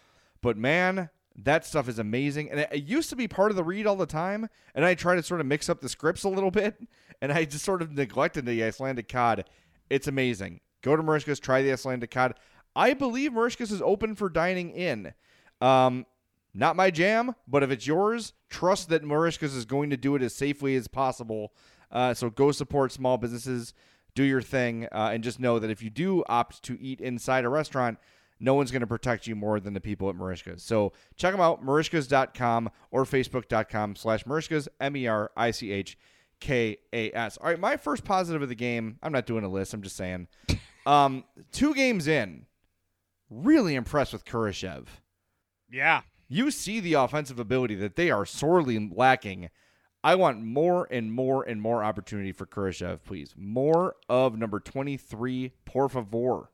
but 0.42 0.56
man, 0.56 1.10
that 1.36 1.64
stuff 1.64 1.88
is 1.88 1.98
amazing. 1.98 2.50
And 2.50 2.60
it, 2.60 2.68
it 2.70 2.84
used 2.84 3.10
to 3.10 3.16
be 3.16 3.26
part 3.26 3.50
of 3.50 3.56
the 3.56 3.64
read 3.64 3.86
all 3.86 3.96
the 3.96 4.06
time, 4.06 4.48
and 4.74 4.84
I 4.84 4.94
try 4.94 5.14
to 5.14 5.22
sort 5.22 5.40
of 5.40 5.46
mix 5.46 5.68
up 5.68 5.80
the 5.80 5.88
scripts 5.88 6.24
a 6.24 6.28
little 6.28 6.50
bit, 6.52 6.76
and 7.20 7.32
I 7.32 7.44
just 7.44 7.64
sort 7.64 7.82
of 7.82 7.92
neglected 7.92 8.46
the 8.46 8.62
Icelandic 8.62 9.08
cod. 9.08 9.44
It's 9.90 10.06
amazing. 10.06 10.60
Go 10.82 10.96
to 10.96 11.02
Merichka's, 11.02 11.40
try 11.40 11.62
the 11.62 11.72
Icelandic 11.72 12.10
cod. 12.10 12.34
I 12.76 12.94
believe 12.94 13.32
Merichka's 13.32 13.72
is 13.72 13.82
open 13.82 14.14
for 14.14 14.28
dining 14.28 14.70
in. 14.70 15.14
Um, 15.60 16.06
not 16.54 16.76
my 16.76 16.90
jam, 16.90 17.34
but 17.48 17.62
if 17.62 17.70
it's 17.70 17.86
yours, 17.86 18.32
trust 18.48 18.88
that 18.88 19.02
Merichka's 19.02 19.54
is 19.54 19.64
going 19.64 19.90
to 19.90 19.96
do 19.96 20.14
it 20.14 20.22
as 20.22 20.34
safely 20.34 20.76
as 20.76 20.88
possible. 20.88 21.52
Uh, 21.90 22.14
so 22.14 22.30
go 22.30 22.52
support 22.52 22.92
small 22.92 23.18
businesses, 23.18 23.74
do 24.14 24.22
your 24.22 24.40
thing, 24.40 24.86
uh, 24.92 25.10
and 25.12 25.24
just 25.24 25.40
know 25.40 25.58
that 25.58 25.70
if 25.70 25.82
you 25.82 25.90
do 25.90 26.22
opt 26.28 26.62
to 26.62 26.80
eat 26.80 27.00
inside 27.00 27.44
a 27.44 27.48
restaurant, 27.48 27.98
no 28.40 28.54
one's 28.54 28.70
going 28.70 28.80
to 28.80 28.86
protect 28.86 29.26
you 29.26 29.34
more 29.34 29.60
than 29.60 29.74
the 29.74 29.80
people 29.80 30.08
at 30.08 30.16
Merichka's. 30.16 30.62
So 30.62 30.92
check 31.16 31.32
them 31.32 31.40
out, 31.40 31.64
merichkas.com 31.64 32.70
or 32.90 33.04
facebook.com 33.04 33.96
slash 33.96 34.24
merichkas, 34.24 34.68
M-E-R-I-C-H-K-A-S. 34.80 35.96
All 37.38 37.48
right, 37.48 37.60
my 37.60 37.76
first 37.76 38.04
positive 38.04 38.42
of 38.42 38.48
the 38.48 38.54
game, 38.54 38.98
I'm 39.02 39.12
not 39.12 39.26
doing 39.26 39.44
a 39.44 39.48
list, 39.48 39.74
I'm 39.74 39.82
just 39.82 39.96
saying. 39.96 40.28
Um, 40.86 41.24
two 41.50 41.74
games 41.74 42.06
in, 42.06 42.44
really 43.30 43.74
impressed 43.74 44.12
with 44.12 44.26
Kurashev 44.26 44.84
Yeah. 45.70 46.02
You 46.28 46.50
see 46.50 46.80
the 46.80 46.94
offensive 46.94 47.38
ability 47.38 47.74
that 47.76 47.96
they 47.96 48.10
are 48.10 48.26
sorely 48.26 48.90
lacking. 48.94 49.50
I 50.02 50.14
want 50.14 50.42
more 50.42 50.86
and 50.90 51.12
more 51.12 51.42
and 51.42 51.60
more 51.60 51.82
opportunity 51.82 52.32
for 52.32 52.46
Kurashev, 52.46 53.02
please. 53.04 53.34
More 53.36 53.96
of 54.08 54.36
number 54.36 54.60
23, 54.60 55.52
por 55.64 55.88
favor. 55.88 56.50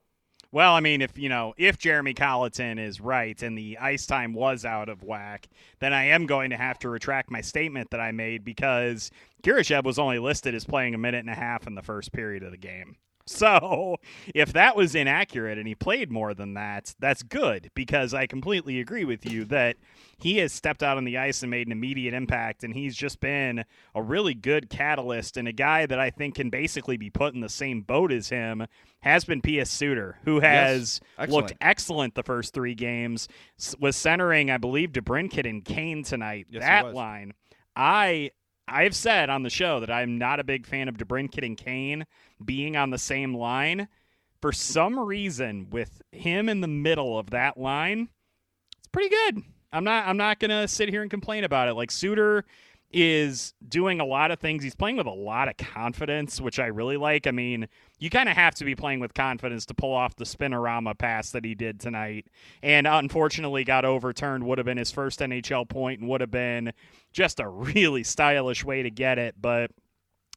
Well, 0.52 0.74
I 0.74 0.80
mean, 0.80 1.00
if 1.00 1.16
you 1.16 1.28
know, 1.28 1.54
if 1.56 1.78
Jeremy 1.78 2.12
Colliton 2.12 2.78
is 2.78 3.00
right 3.00 3.40
and 3.40 3.56
the 3.56 3.78
ice 3.78 4.04
time 4.04 4.34
was 4.34 4.64
out 4.64 4.88
of 4.88 5.04
whack, 5.04 5.48
then 5.78 5.92
I 5.92 6.06
am 6.06 6.26
going 6.26 6.50
to 6.50 6.56
have 6.56 6.78
to 6.80 6.88
retract 6.88 7.30
my 7.30 7.40
statement 7.40 7.90
that 7.90 8.00
I 8.00 8.10
made 8.10 8.44
because 8.44 9.12
Kurashev 9.44 9.84
was 9.84 9.98
only 9.98 10.18
listed 10.18 10.56
as 10.56 10.64
playing 10.64 10.94
a 10.94 10.98
minute 10.98 11.20
and 11.20 11.30
a 11.30 11.34
half 11.34 11.68
in 11.68 11.76
the 11.76 11.82
first 11.82 12.12
period 12.12 12.42
of 12.42 12.50
the 12.50 12.56
game. 12.56 12.96
So, 13.30 13.96
if 14.34 14.52
that 14.54 14.74
was 14.74 14.96
inaccurate 14.96 15.56
and 15.56 15.68
he 15.68 15.76
played 15.76 16.10
more 16.10 16.34
than 16.34 16.54
that, 16.54 16.94
that's 16.98 17.22
good 17.22 17.70
because 17.74 18.12
I 18.12 18.26
completely 18.26 18.80
agree 18.80 19.04
with 19.04 19.24
you 19.24 19.44
that 19.44 19.76
he 20.18 20.38
has 20.38 20.52
stepped 20.52 20.82
out 20.82 20.96
on 20.96 21.04
the 21.04 21.16
ice 21.16 21.40
and 21.42 21.48
made 21.50 21.68
an 21.68 21.72
immediate 21.72 22.12
impact, 22.12 22.64
and 22.64 22.74
he's 22.74 22.96
just 22.96 23.20
been 23.20 23.64
a 23.94 24.02
really 24.02 24.34
good 24.34 24.68
catalyst 24.68 25.36
and 25.36 25.46
a 25.46 25.52
guy 25.52 25.86
that 25.86 26.00
I 26.00 26.10
think 26.10 26.34
can 26.34 26.50
basically 26.50 26.96
be 26.96 27.08
put 27.08 27.32
in 27.32 27.40
the 27.40 27.48
same 27.48 27.82
boat 27.82 28.10
as 28.10 28.30
him. 28.30 28.66
Has 29.02 29.24
been 29.24 29.40
Pius 29.40 29.70
Suter, 29.70 30.18
who 30.24 30.40
has 30.40 31.00
Excellent. 31.16 31.30
looked 31.30 31.54
excellent 31.60 32.14
the 32.16 32.22
first 32.24 32.52
three 32.52 32.74
games, 32.74 33.28
was 33.78 33.96
centering, 33.96 34.50
I 34.50 34.58
believe, 34.58 34.90
DeBrincat 34.90 35.48
and 35.48 35.64
Kane 35.64 36.02
tonight. 36.02 36.48
Yes, 36.50 36.62
that 36.62 36.94
line, 36.94 37.32
I 37.76 38.32
I've 38.70 38.94
said 38.94 39.28
on 39.28 39.42
the 39.42 39.50
show 39.50 39.80
that 39.80 39.90
I'm 39.90 40.16
not 40.16 40.40
a 40.40 40.44
big 40.44 40.66
fan 40.66 40.88
of 40.88 40.96
DeBrincat 40.96 41.44
and 41.44 41.56
Kane 41.56 42.06
being 42.44 42.76
on 42.76 42.90
the 42.90 42.98
same 42.98 43.34
line. 43.34 43.88
For 44.40 44.52
some 44.52 44.98
reason, 44.98 45.68
with 45.70 46.00
him 46.12 46.48
in 46.48 46.60
the 46.60 46.68
middle 46.68 47.18
of 47.18 47.30
that 47.30 47.58
line, 47.58 48.08
it's 48.78 48.88
pretty 48.88 49.10
good. 49.10 49.42
I'm 49.72 49.84
not 49.84 50.06
I'm 50.06 50.16
not 50.16 50.40
gonna 50.40 50.66
sit 50.66 50.88
here 50.88 51.02
and 51.02 51.10
complain 51.10 51.44
about 51.44 51.68
it. 51.68 51.74
Like 51.74 51.90
Suter 51.90 52.44
is 52.92 53.54
doing 53.68 54.00
a 54.00 54.04
lot 54.04 54.30
of 54.30 54.40
things. 54.40 54.64
He's 54.64 54.74
playing 54.74 54.96
with 54.96 55.06
a 55.06 55.10
lot 55.10 55.48
of 55.48 55.56
confidence, 55.56 56.40
which 56.40 56.58
I 56.58 56.66
really 56.66 56.96
like. 56.96 57.26
I 57.26 57.30
mean, 57.30 57.68
you 57.98 58.10
kind 58.10 58.28
of 58.28 58.36
have 58.36 58.54
to 58.56 58.64
be 58.64 58.74
playing 58.74 59.00
with 59.00 59.14
confidence 59.14 59.66
to 59.66 59.74
pull 59.74 59.94
off 59.94 60.16
the 60.16 60.24
spinorama 60.24 60.98
pass 60.98 61.30
that 61.30 61.44
he 61.44 61.54
did 61.54 61.78
tonight. 61.78 62.26
And 62.62 62.86
unfortunately 62.86 63.62
got 63.64 63.84
overturned. 63.84 64.44
Would 64.44 64.58
have 64.58 64.64
been 64.64 64.78
his 64.78 64.90
first 64.90 65.20
NHL 65.20 65.68
point 65.68 66.00
and 66.00 66.08
would 66.08 66.20
have 66.20 66.32
been 66.32 66.72
just 67.12 67.38
a 67.38 67.48
really 67.48 68.02
stylish 68.02 68.64
way 68.64 68.82
to 68.82 68.90
get 68.90 69.18
it, 69.18 69.36
but 69.40 69.70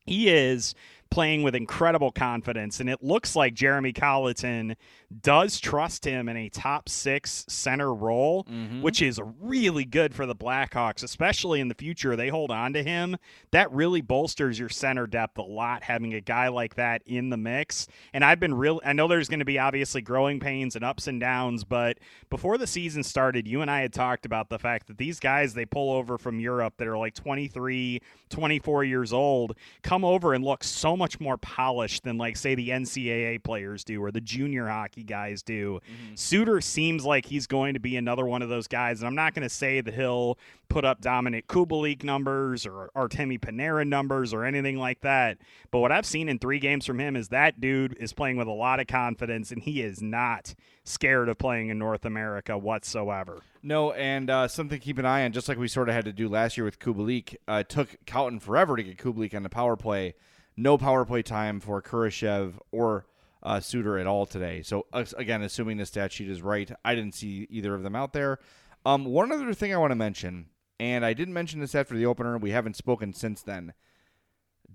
he 0.06 0.30
is 0.30 0.76
playing 1.13 1.43
with 1.43 1.54
incredible 1.54 2.12
confidence, 2.12 2.80
and 2.80 2.89
it 2.89 3.04
looks 3.04 3.36
like 3.36 3.54
Jeremy 3.54 3.93
Colliton 3.93 4.76
does 5.21 5.60
trust 5.60 6.06
him 6.06 6.28
in 6.28 6.36
a 6.36 6.49
top 6.49 6.89
six 6.89 7.45
center 7.47 7.93
role, 7.93 8.45
mm-hmm. 8.45 8.82
which 8.82 8.99
is 8.99 9.21
really 9.39 9.86
good 9.86 10.15
for 10.15 10.26
the 10.26 10.36
Blackhawks, 10.36 11.04
especially 11.04 11.60
in 11.60 11.67
the 11.67 11.76
future. 11.76 12.15
They 12.15 12.30
hold 12.30 12.49
on 12.49 12.73
to 12.73 12.82
him. 12.82 13.17
That 13.52 13.71
really 13.71 14.02
bolsters 14.02 14.58
your 14.58 14.69
center 14.69 15.06
depth 15.06 15.38
a 15.38 15.43
lot, 15.43 15.84
having 15.84 16.15
a 16.15 16.19
guy 16.19 16.47
like 16.47 16.73
that 16.76 17.04
in 17.06 17.30
the 17.30 17.38
mix. 17.38 17.86
And 18.12 18.26
I've 18.26 18.39
been 18.39 18.56
real. 18.56 18.82
I 18.84 18.93
know 18.93 19.08
there's 19.08 19.30
going 19.30 19.38
to 19.38 19.45
be 19.45 19.60
obviously 19.60 20.02
growing 20.02 20.39
pains 20.39 20.76
and 20.76 20.84
ups 20.84 21.06
and 21.06 21.19
downs, 21.19 21.63
but 21.63 21.99
before 22.32 22.58
the 22.58 22.65
season 22.65 23.04
started, 23.04 23.47
you 23.47 23.62
and 23.62 23.69
I 23.69 23.82
had 23.82 23.93
talked 23.93 24.26
about 24.26 24.49
the 24.49 24.58
fact 24.58 24.88
that 24.88 24.97
these 24.97 25.19
guys 25.19 25.54
they 25.54 25.65
pull 25.65 25.93
over 25.93 26.17
from 26.17 26.39
Europe 26.39 26.73
that 26.78 26.88
are 26.88 26.97
like 26.97 27.13
23, 27.13 28.02
24 28.30 28.84
years 28.84 29.13
old 29.13 29.56
come 29.84 30.04
over 30.04 30.34
and 30.34 30.43
look 30.43 30.63
so 30.63 30.97
much 30.97 31.03
more 31.20 31.38
polished 31.38 32.04
than 32.04 32.18
like 32.18 32.38
say 32.38 32.56
the 32.56 32.70
NCAA 32.70 33.44
players 33.44 33.84
do 33.84 34.04
or 34.04 34.12
the 34.12 34.22
junior 34.22 34.68
hockey 34.68 35.04
guys 35.04 35.44
do. 35.44 35.80
Suter 36.16 36.62
seems 36.62 37.06
like 37.06 37.26
he's 37.26 37.48
going 37.48 37.74
to 37.74 37.80
be 37.80 37.98
another 37.98 38.26
one 38.26 38.42
of 38.42 38.50
those 38.50 38.68
guys, 38.68 39.00
and 39.00 39.08
I'm 39.08 39.16
not 39.16 39.34
going 39.34 39.44
to 39.44 39.54
say 39.54 39.82
that 39.82 39.94
he'll 39.94 40.38
put 40.70 40.86
up 40.86 41.02
Dominik 41.02 41.46
Kubalik 41.46 42.04
numbers 42.04 42.66
or 42.66 42.89
Artemi 42.96 43.39
Panarin 43.39 43.88
numbers 43.88 44.34
or 44.34 44.44
anything 44.44 44.78
like 44.78 45.02
that. 45.02 45.38
But 45.72 45.80
what 45.80 45.92
I've 45.92 46.06
seen 46.06 46.30
in 46.30 46.39
three 46.39 46.60
games 46.60 46.86
from 46.86 47.00
him 47.00 47.16
is 47.16 47.30
that 47.30 47.62
dude 47.62 47.96
is 48.00 48.13
playing 48.13 48.38
with 48.38 48.48
a 48.48 48.52
lot 48.52 48.80
of 48.80 48.88
confidence, 48.88 49.52
and 49.52 49.62
he 49.62 49.82
is 49.82 50.02
not 50.02 50.56
scared 50.84 51.30
of 51.30 51.38
playing 51.38 51.70
in 51.70 51.78
North 51.78 52.06
America 52.06 52.58
whatsoever. 52.58 53.42
No, 53.62 53.92
and 53.94 54.30
uh, 54.30 54.48
something 54.48 54.80
to 54.80 54.84
keep 54.84 54.98
an 54.98 55.06
eye 55.06 55.24
on, 55.24 55.32
just 55.32 55.48
like 55.48 55.58
we 55.58 55.68
sort 55.68 55.89
of 55.89 55.96
had 55.96 56.06
to 56.06 56.13
do 56.13 56.28
last 56.28 56.58
year 56.58 56.66
with 56.66 56.80
Kubalik. 56.80 57.36
Uh, 57.48 57.62
it 57.62 57.70
took 57.70 57.96
Colliton 58.06 58.39
forever 58.39 58.76
to 58.76 58.84
get 58.84 58.98
Kubalik 58.98 59.34
on 59.34 59.44
the 59.44 59.50
power 59.50 59.76
play. 59.76 60.16
No 60.56 60.78
power 60.78 61.06
play 61.06 61.22
time 61.22 61.60
for 61.60 61.82
Kurashev 61.82 62.54
or 62.72 63.06
uh, 63.42 63.60
Suter 63.60 63.98
at 63.98 64.08
all 64.08 64.26
today. 64.26 64.62
So 64.62 64.86
again, 64.94 65.42
assuming 65.42 65.78
the 65.78 65.86
stat 65.86 66.12
sheet 66.12 66.30
is 66.30 66.42
right, 66.42 66.72
I 66.86 66.96
didn't 66.96 67.16
see 67.16 67.48
either 67.50 67.74
of 67.74 67.84
them 67.84 67.96
out 67.96 68.13
there. 68.13 68.39
Um, 68.86 69.06
one 69.06 69.32
other 69.32 69.54
thing 69.54 69.74
I 69.74 69.78
want 69.78 69.92
to 69.92 69.96
mention, 69.96 70.48
and 70.80 71.06
I 71.06 71.13
didn't 71.13 71.34
mention 71.34 71.60
this 71.60 71.76
after 71.76 71.96
the 71.96 72.06
opener. 72.06 72.38
We 72.38 72.52
haven't 72.52 72.76
spoken 72.76 73.13
since 73.13 73.42
then. 73.42 73.74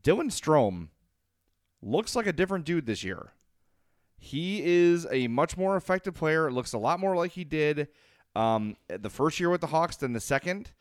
Dylan 0.03 0.31
Strome 0.31 0.89
looks 1.83 2.17
like 2.17 2.27
a 2.27 2.33
different 2.33 2.65
dude 2.65 2.87
this 2.87 3.05
year. 3.05 3.33
He 4.17 4.63
is 4.65 5.07
a 5.11 5.29
much 5.29 5.57
more 5.57 5.77
effective 5.77 6.15
player. 6.15 6.49
It 6.49 6.53
looks 6.53 6.73
a 6.73 6.79
lot 6.79 6.99
more 6.99 7.15
like 7.15 7.33
he 7.33 7.45
did 7.45 7.89
um, 8.35 8.77
the 8.89 9.11
first 9.11 9.39
year 9.39 9.51
with 9.51 9.61
the 9.61 9.69
Hawks 9.69 9.97
than 9.97 10.13
the 10.13 10.21
second. 10.21 10.73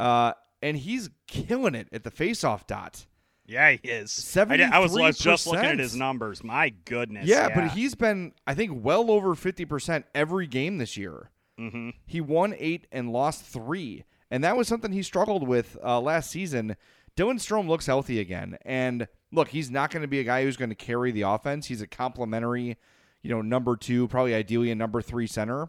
Uh, 0.00 0.32
and 0.60 0.76
he's 0.76 1.10
killing 1.26 1.74
it 1.74 1.88
at 1.92 2.04
the 2.04 2.10
faceoff 2.10 2.66
dot. 2.66 3.06
Yeah, 3.46 3.70
he 3.72 3.88
is. 3.88 4.36
I, 4.36 4.44
did- 4.56 4.70
I 4.70 4.78
was, 4.78 4.96
I 4.96 5.06
was 5.06 5.18
just 5.18 5.46
looking 5.46 5.64
at 5.64 5.78
his 5.78 5.96
numbers. 5.96 6.44
My 6.44 6.70
goodness. 6.84 7.26
Yeah, 7.26 7.48
but 7.54 7.72
he's 7.72 7.94
been, 7.94 8.32
I 8.46 8.54
think, 8.54 8.84
well 8.84 9.10
over 9.10 9.34
50% 9.34 10.04
every 10.14 10.46
game 10.46 10.78
this 10.78 10.96
year. 10.96 11.30
Mm-hmm. 11.58 11.90
He 12.06 12.20
won 12.20 12.54
eight 12.58 12.86
and 12.92 13.12
lost 13.12 13.44
three. 13.44 14.04
And 14.30 14.42
that 14.44 14.56
was 14.56 14.68
something 14.68 14.92
he 14.92 15.02
struggled 15.02 15.46
with 15.46 15.76
uh, 15.84 16.00
last 16.00 16.30
season. 16.30 16.76
Dylan 17.16 17.34
Strome 17.34 17.68
looks 17.68 17.86
healthy 17.86 18.20
again. 18.20 18.56
And 18.64 19.06
look, 19.32 19.48
he's 19.48 19.70
not 19.70 19.90
going 19.90 20.02
to 20.02 20.08
be 20.08 20.20
a 20.20 20.24
guy 20.24 20.44
who's 20.44 20.56
going 20.56 20.70
to 20.70 20.74
carry 20.74 21.10
the 21.12 21.22
offense. 21.22 21.66
He's 21.66 21.82
a 21.82 21.86
complimentary, 21.86 22.78
you 23.22 23.30
know, 23.30 23.42
number 23.42 23.76
two, 23.76 24.08
probably 24.08 24.34
ideally 24.34 24.70
a 24.70 24.74
number 24.74 25.02
three 25.02 25.26
center. 25.26 25.68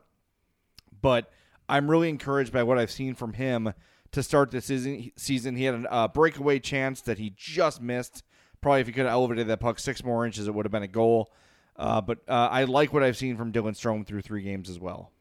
But 1.02 1.30
I'm 1.68 1.90
really 1.90 2.10
encouraged 2.10 2.54
by 2.54 2.64
what 2.64 2.78
I've 2.78 2.92
seen 2.92 3.16
from 3.16 3.34
him 3.34 3.74
to 4.14 4.24
start 4.24 4.52
this 4.52 4.66
season. 4.66 5.12
Season 5.16 5.56
he 5.56 5.66
had 5.66 5.76
a 5.76 5.94
uh, 5.94 6.08
breakaway 6.08 6.60
chance 6.60 7.02
that 7.02 7.18
he 7.18 7.34
just 7.36 7.82
missed. 7.82 8.24
Probably 8.62 8.82
if 8.82 8.88
he 8.88 8.94
could 8.94 9.06
have 9.06 9.14
elevated 9.14 9.48
that 9.48 9.60
puck 9.60 9.78
six 9.78 10.04
more 10.04 10.26
inches, 10.26 10.48
it 10.48 10.56
would 10.56 10.66
have 10.66 10.72
been 10.72 10.84
a 10.84 10.88
goal. 10.88 11.32
Uh, 11.76 12.00
but 12.00 12.20
uh, 12.28 12.50
I 12.52 12.64
like 12.64 12.94
what 12.94 13.04
I've 13.04 13.18
seen 13.18 13.36
from 13.36 13.52
Dylan 13.52 13.76
Strome 13.76 14.06
through 14.06 14.22
three 14.22 14.44
games 14.44 14.70
as 14.70 14.80
well. 14.80 15.12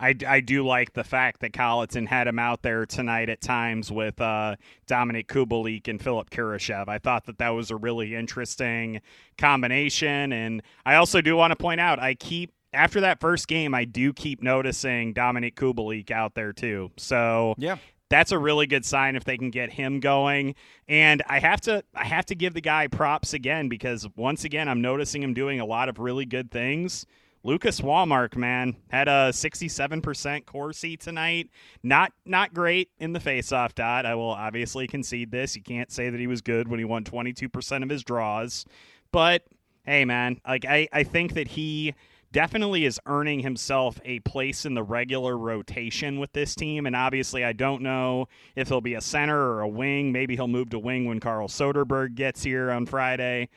I, 0.00 0.14
I 0.26 0.40
do 0.40 0.64
like 0.64 0.92
the 0.92 1.02
fact 1.02 1.40
that 1.40 1.52
Colliton 1.52 2.06
had 2.06 2.28
him 2.28 2.38
out 2.38 2.62
there 2.62 2.86
tonight 2.86 3.28
at 3.28 3.40
times 3.40 3.90
with 3.90 4.20
uh, 4.20 4.54
Dominik 4.86 5.26
Kubalik 5.26 5.88
and 5.88 6.00
Philipp 6.00 6.30
Kurashev. 6.30 6.88
I 6.88 6.98
thought 6.98 7.26
that 7.26 7.38
that 7.38 7.50
was 7.50 7.72
a 7.72 7.76
really 7.76 8.14
interesting 8.14 9.00
combination. 9.38 10.32
And 10.32 10.62
I 10.86 10.94
also 10.94 11.20
do 11.20 11.36
want 11.36 11.50
to 11.50 11.56
point 11.56 11.80
out, 11.80 11.98
I 11.98 12.14
keep 12.14 12.52
after 12.72 13.00
that 13.00 13.20
first 13.20 13.48
game, 13.48 13.74
I 13.74 13.84
do 13.84 14.12
keep 14.12 14.42
noticing 14.42 15.14
Dominik 15.14 15.54
Kubalik 15.54 16.10
out 16.10 16.34
there 16.34 16.52
too. 16.52 16.90
So 16.96 17.54
yeah, 17.58 17.78
that's 18.08 18.32
a 18.32 18.38
really 18.38 18.66
good 18.66 18.84
sign 18.84 19.16
if 19.16 19.24
they 19.24 19.36
can 19.36 19.50
get 19.50 19.70
him 19.72 20.00
going. 20.00 20.54
And 20.88 21.22
I 21.28 21.38
have 21.40 21.60
to 21.62 21.82
I 21.94 22.04
have 22.04 22.26
to 22.26 22.34
give 22.34 22.54
the 22.54 22.60
guy 22.60 22.86
props 22.86 23.34
again 23.34 23.68
because 23.68 24.08
once 24.16 24.44
again 24.44 24.68
I'm 24.68 24.80
noticing 24.80 25.22
him 25.22 25.34
doing 25.34 25.60
a 25.60 25.66
lot 25.66 25.88
of 25.88 25.98
really 25.98 26.24
good 26.26 26.50
things. 26.50 27.06
Lucas 27.44 27.80
Wallmark, 27.80 28.36
man, 28.36 28.76
had 28.88 29.06
a 29.06 29.30
67% 29.30 30.44
Corsi 30.44 30.96
tonight. 30.96 31.50
Not 31.82 32.12
not 32.24 32.52
great 32.52 32.90
in 32.98 33.12
the 33.12 33.20
faceoff 33.20 33.74
dot. 33.74 34.06
I 34.06 34.14
will 34.14 34.30
obviously 34.30 34.86
concede 34.86 35.30
this. 35.30 35.54
You 35.54 35.62
can't 35.62 35.90
say 35.90 36.10
that 36.10 36.18
he 36.18 36.26
was 36.26 36.40
good 36.40 36.68
when 36.68 36.78
he 36.78 36.84
won 36.84 37.04
22% 37.04 37.82
of 37.82 37.88
his 37.88 38.02
draws. 38.02 38.64
But 39.12 39.44
hey, 39.84 40.04
man, 40.04 40.40
like 40.46 40.64
I, 40.64 40.88
I 40.92 41.04
think 41.04 41.34
that 41.34 41.48
he 41.48 41.94
definitely 42.32 42.84
is 42.84 43.00
earning 43.06 43.40
himself 43.40 44.00
a 44.04 44.20
place 44.20 44.64
in 44.64 44.74
the 44.74 44.82
regular 44.82 45.36
rotation 45.36 46.18
with 46.18 46.32
this 46.32 46.54
team. 46.54 46.86
And 46.86 46.94
obviously, 46.94 47.44
I 47.44 47.52
don't 47.52 47.82
know 47.82 48.28
if 48.56 48.68
he'll 48.68 48.80
be 48.80 48.94
a 48.94 49.00
center 49.00 49.38
or 49.38 49.62
a 49.62 49.68
wing. 49.68 50.12
Maybe 50.12 50.36
he'll 50.36 50.48
move 50.48 50.70
to 50.70 50.78
wing 50.78 51.06
when 51.06 51.20
Carl 51.20 51.48
Soderberg 51.48 52.14
gets 52.14 52.42
here 52.42 52.70
on 52.70 52.86
Friday. 52.86 53.48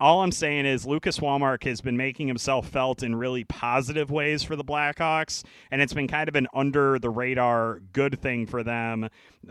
All 0.00 0.22
I'm 0.22 0.30
saying 0.30 0.64
is 0.64 0.86
Lucas 0.86 1.18
Wallmark 1.18 1.64
has 1.64 1.80
been 1.80 1.96
making 1.96 2.28
himself 2.28 2.68
felt 2.68 3.02
in 3.02 3.16
really 3.16 3.42
positive 3.42 4.12
ways 4.12 4.44
for 4.44 4.54
the 4.54 4.62
Blackhawks, 4.62 5.42
and 5.72 5.82
it's 5.82 5.92
been 5.92 6.06
kind 6.06 6.28
of 6.28 6.36
an 6.36 6.46
under 6.54 7.00
the 7.00 7.10
radar 7.10 7.80
good 7.92 8.20
thing 8.20 8.46
for 8.46 8.62
them, 8.62 9.08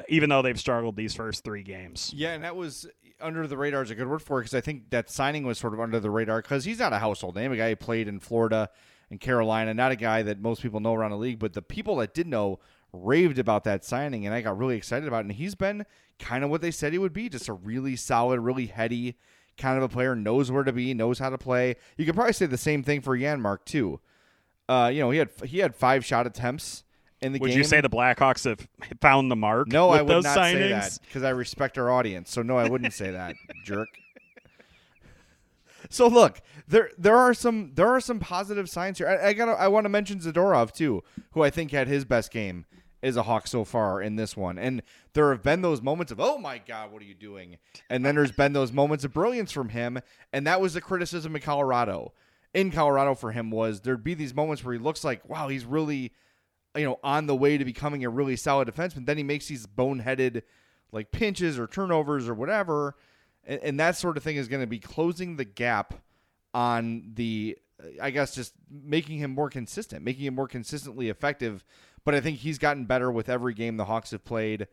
even 0.08 0.30
though 0.30 0.42
they've 0.42 0.58
struggled 0.58 0.96
these 0.96 1.14
first 1.14 1.44
three 1.44 1.64
games. 1.64 2.14
Yeah, 2.16 2.32
and 2.32 2.46
that 2.46 2.56
was 2.56 2.88
under 3.22 3.48
the 3.48 3.58
radar 3.58 3.84
is 3.84 3.92
a 3.92 3.96
good 3.96 4.08
word 4.08 4.22
for 4.22 4.40
it 4.40 4.44
because 4.44 4.54
I 4.54 4.62
think 4.62 4.90
that 4.92 5.10
signing 5.10 5.46
was 5.46 5.58
sort 5.58 5.74
of 5.74 5.80
under 5.80 6.00
the 6.00 6.10
radar 6.10 6.42
because 6.42 6.66
he's 6.66 6.80
not 6.80 6.94
a 6.94 7.00
household 7.00 7.36
name, 7.36 7.52
a 7.52 7.58
guy 7.58 7.70
who 7.70 7.76
played 7.76 8.08
in 8.08 8.20
Florida 8.20 8.70
and 9.10 9.20
Carolina, 9.20 9.74
not 9.74 9.92
a 9.92 9.96
guy 9.96 10.22
that 10.24 10.40
most 10.40 10.62
people 10.62 10.80
know 10.80 10.94
around 10.94 11.12
the 11.12 11.18
league, 11.18 11.40
but 11.40 11.54
the 11.54 11.62
people 11.62 11.98
that 11.98 12.14
did 12.14 12.28
know 12.28 12.60
raved 12.94 13.40
about 13.40 13.64
that 13.64 13.84
signing, 13.84 14.26
and 14.26 14.34
I 14.34 14.42
got 14.42 14.58
really 14.58 14.78
excited 14.78 15.08
about 15.08 15.20
it. 15.20 15.28
And 15.28 15.32
he's 15.34 15.56
been 15.56 15.86
kind 16.20 16.44
of 16.44 16.50
what 16.50 16.62
they 16.62 16.72
said 16.72 16.94
he 16.94 17.00
would 17.00 17.14
be, 17.14 17.30
just 17.30 17.48
a 17.48 17.54
really 17.54 17.96
solid, 17.96 18.40
really 18.40 18.68
heady 18.68 19.18
kind 19.58 19.78
of 19.78 19.84
a 19.84 19.90
player, 19.90 20.16
knows 20.16 20.52
where 20.52 20.64
to 20.64 20.72
be, 20.72 20.94
knows 20.94 21.20
how 21.20 21.30
to 21.30 21.38
play. 21.38 21.76
You 21.98 22.06
could 22.06 22.16
probably 22.16 22.34
say 22.34 22.46
the 22.46 22.58
same 22.58 22.84
thing 22.84 23.02
for 23.02 23.18
Janmark 23.18 23.66
too. 23.66 24.00
Uh, 24.70 24.92
you 24.94 25.00
know, 25.00 25.12
he 25.12 25.20
had 25.20 25.30
he 25.46 25.60
had 25.60 25.76
five 25.76 26.06
shot 26.06 26.28
attempts 26.28 26.84
in 27.22 27.34
the 27.34 27.40
would 27.40 27.50
game. 27.50 27.58
you 27.58 27.64
say 27.64 27.82
the 27.82 27.90
Blackhawks 27.90 28.46
have 28.46 28.68
found 29.02 29.32
the 29.32 29.36
mark? 29.36 29.68
No, 29.68 29.90
I 29.90 30.02
would 30.02 30.24
not 30.24 30.38
signings? 30.38 30.54
say 30.54 30.70
that 30.70 31.00
because 31.04 31.24
I 31.24 31.30
respect 31.30 31.78
our 31.78 31.90
audience. 31.90 32.32
So 32.32 32.42
no, 32.42 32.58
I 32.58 32.70
wouldn't 32.70 32.94
say 32.94 33.12
that, 33.12 33.36
jerk. 33.64 33.90
So 35.90 36.08
look, 36.08 36.42
there 36.68 36.92
there 36.98 37.16
are 37.16 37.34
some 37.34 37.72
there 37.76 37.88
are 37.88 38.02
some 38.02 38.20
positive 38.20 38.70
signs 38.70 38.98
here. 38.98 39.08
I, 39.08 39.30
I 39.30 39.34
got 39.34 39.50
I 39.50 39.68
want 39.68 39.86
to 39.86 39.90
mention 39.90 40.20
Zadorov 40.20 40.72
too, 40.72 41.04
who 41.32 41.44
I 41.44 41.50
think 41.50 41.72
had 41.72 41.88
his 41.88 42.06
best 42.06 42.32
game 42.32 42.66
as 43.04 43.16
a 43.16 43.24
Hawk 43.24 43.48
so 43.48 43.64
far 43.64 44.02
in 44.02 44.16
this 44.16 44.36
one. 44.36 44.58
And 44.58 44.82
there 45.14 45.30
have 45.32 45.44
been 45.44 45.62
those 45.62 45.82
moments 45.82 46.12
of 46.12 46.20
oh 46.20 46.38
my 46.38 46.58
god, 46.58 46.92
what 46.92 47.02
are 47.02 47.06
you 47.06 47.14
doing? 47.14 47.58
And 47.90 48.06
then 48.06 48.16
there's 48.16 48.32
been 48.32 48.54
those 48.54 48.72
moments 48.72 49.04
of 49.06 49.14
brilliance 49.14 49.52
from 49.52 49.70
him, 49.70 50.00
and 50.34 50.46
that 50.46 50.62
was 50.62 50.74
the 50.74 50.82
criticism 50.82 51.36
in 51.36 51.42
Colorado. 51.42 52.14
In 52.54 52.72
Colorado 52.72 53.14
for 53.14 53.32
him 53.32 53.52
was 53.52 53.82
there'd 53.82 54.04
be 54.04 54.14
these 54.14 54.34
moments 54.34 54.64
where 54.64 54.74
he 54.74 54.80
looks 54.80 55.04
like 55.04 55.28
wow, 55.30 55.48
he's 55.48 55.66
really 55.66 56.12
you 56.76 56.86
know 56.86 57.00
on 57.04 57.28
the 57.28 57.36
way 57.36 57.58
to 57.58 57.66
becoming 57.66 58.04
a 58.04 58.10
really 58.10 58.36
solid 58.36 58.68
defenseman. 58.68 59.06
Then 59.06 59.18
he 59.18 59.24
makes 59.24 59.48
these 59.48 59.66
boneheaded 59.66 60.44
like 60.92 61.12
pinches 61.12 61.60
or 61.60 61.68
turnovers 61.68 62.28
or 62.28 62.34
whatever 62.34 62.96
and, 63.48 63.62
and 63.64 63.80
that 63.80 63.96
sort 63.96 64.18
of 64.18 64.24
thing 64.24 64.36
is 64.36 64.48
going 64.48 64.62
to 64.62 64.68
be 64.68 64.80
closing 64.80 65.38
the 65.38 65.46
gap 65.46 65.96
on 66.54 67.12
the 67.16 67.58
I 68.02 68.10
guess 68.10 68.36
just 68.36 68.54
making 68.70 69.20
him 69.20 69.32
more 69.32 69.50
consistent, 69.50 70.04
making 70.04 70.26
him 70.26 70.36
more 70.36 70.48
consistently 70.48 71.10
effective. 71.10 71.64
But 72.04 72.16
I 72.16 72.22
think 72.22 72.40
he's 72.40 72.58
gotten 72.58 72.86
better 72.86 73.12
with 73.12 73.30
every 73.30 73.54
game 73.54 73.78
the 73.78 73.86
Hawks 73.86 74.12
have 74.12 74.26
played, 74.26 74.68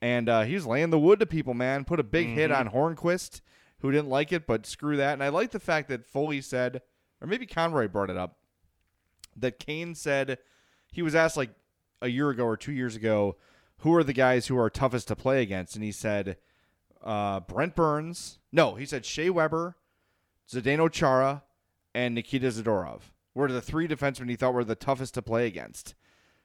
and 0.00 0.28
uh, 0.28 0.42
he's 0.42 0.66
laying 0.66 0.90
the 0.90 0.98
wood 0.98 1.20
to 1.20 1.26
people. 1.26 1.54
Man, 1.54 1.84
put 1.84 2.00
a 2.00 2.04
big 2.04 2.28
hit 2.28 2.50
on 2.50 2.70
Hornqvist, 2.70 3.40
who 3.78 3.90
didn't 3.90 4.10
like 4.10 4.32
it, 4.32 4.46
but 4.46 4.66
screw 4.66 4.96
that. 4.96 5.14
And 5.14 5.22
I 5.22 5.28
like 5.28 5.52
the 5.52 5.60
fact 5.60 5.88
that 5.88 6.06
Foley 6.06 6.40
said, 6.40 6.82
or 7.20 7.26
maybe 7.26 7.46
Konroyd 7.46 7.92
brought 7.92 8.10
it 8.10 8.16
up, 8.16 8.36
that 9.36 9.58
Kane 9.58 9.94
said 9.94 10.38
he 10.92 11.02
was 11.02 11.14
asked 11.16 11.36
like 11.36 11.50
a 12.00 12.08
year 12.08 12.30
ago 12.30 12.44
or 12.44 12.56
two 12.56 12.72
years 12.72 12.94
ago, 12.94 13.36
who 13.78 13.92
are 13.94 14.04
the 14.04 14.12
guys 14.12 14.46
who 14.46 14.56
are 14.58 14.70
toughest 14.70 15.08
to 15.08 15.16
play 15.16 15.42
against, 15.42 15.74
and 15.74 15.84
he 15.84 15.90
said 15.92 16.36
uh, 17.02 17.40
Brent 17.40 17.74
Burns. 17.74 18.38
No, 18.52 18.74
he 18.76 18.86
said 18.86 19.04
Shea 19.04 19.28
Weber, 19.30 19.76
Zdeno 20.48 20.90
Chara, 20.90 21.42
and 21.94 22.14
Nikita 22.14 22.46
Zadorov 22.48 23.00
were 23.34 23.50
the 23.50 23.60
three 23.62 23.88
defensemen 23.88 24.28
he 24.28 24.36
thought 24.36 24.54
were 24.54 24.62
the 24.64 24.74
toughest 24.76 25.14
to 25.14 25.22
play 25.22 25.46
against. 25.46 25.94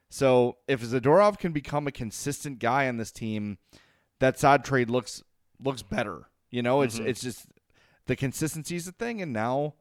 So 0.08 0.56
if 0.66 0.82
Zadorov 0.82 1.38
can 1.38 1.52
become 1.52 1.86
a 1.86 1.92
consistent 1.92 2.58
guy 2.58 2.88
on 2.88 2.96
this 2.96 3.12
team, 3.12 3.58
that 4.20 4.38
Saad 4.38 4.64
trade 4.64 4.90
looks 4.90 5.22
looks 5.62 5.82
better. 5.82 6.28
You 6.50 6.62
know, 6.62 6.80
it's 6.82 6.98
Mhm. 6.98 7.06
it's 7.06 7.20
just 7.20 7.46
the 8.06 8.16
consistency 8.16 8.76
is 8.76 8.86
the 8.86 8.92
thing, 8.92 9.20
and 9.20 9.32
now 9.32 9.74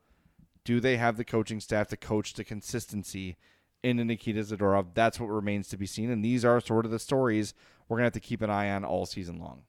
do 0.65 0.79
they 0.81 0.97
have 0.97 1.15
the 1.17 1.23
coaching 1.23 1.59
staff 1.61 1.87
to 1.87 1.97
coach 1.97 2.33
the 2.33 2.43
consistency 2.43 3.37
in 3.83 3.99
a 3.99 4.05
Nikita 4.05 4.41
Zadorov? 4.41 4.87
That's 4.93 5.19
what 5.19 5.27
remains 5.27 5.67
to 5.69 5.77
be 5.77 5.85
seen, 5.85 6.09
and 6.09 6.23
these 6.23 6.43
are 6.43 6.59
sort 6.59 6.85
of 6.85 6.91
the 6.91 6.99
stories 6.99 7.53
we're 7.87 7.97
gonna 7.97 8.05
have 8.05 8.13
to 8.13 8.19
keep 8.19 8.41
an 8.41 8.49
eye 8.49 8.69
on 8.71 8.83
all 8.83 9.05
season 9.05 9.39
long. 9.39 9.63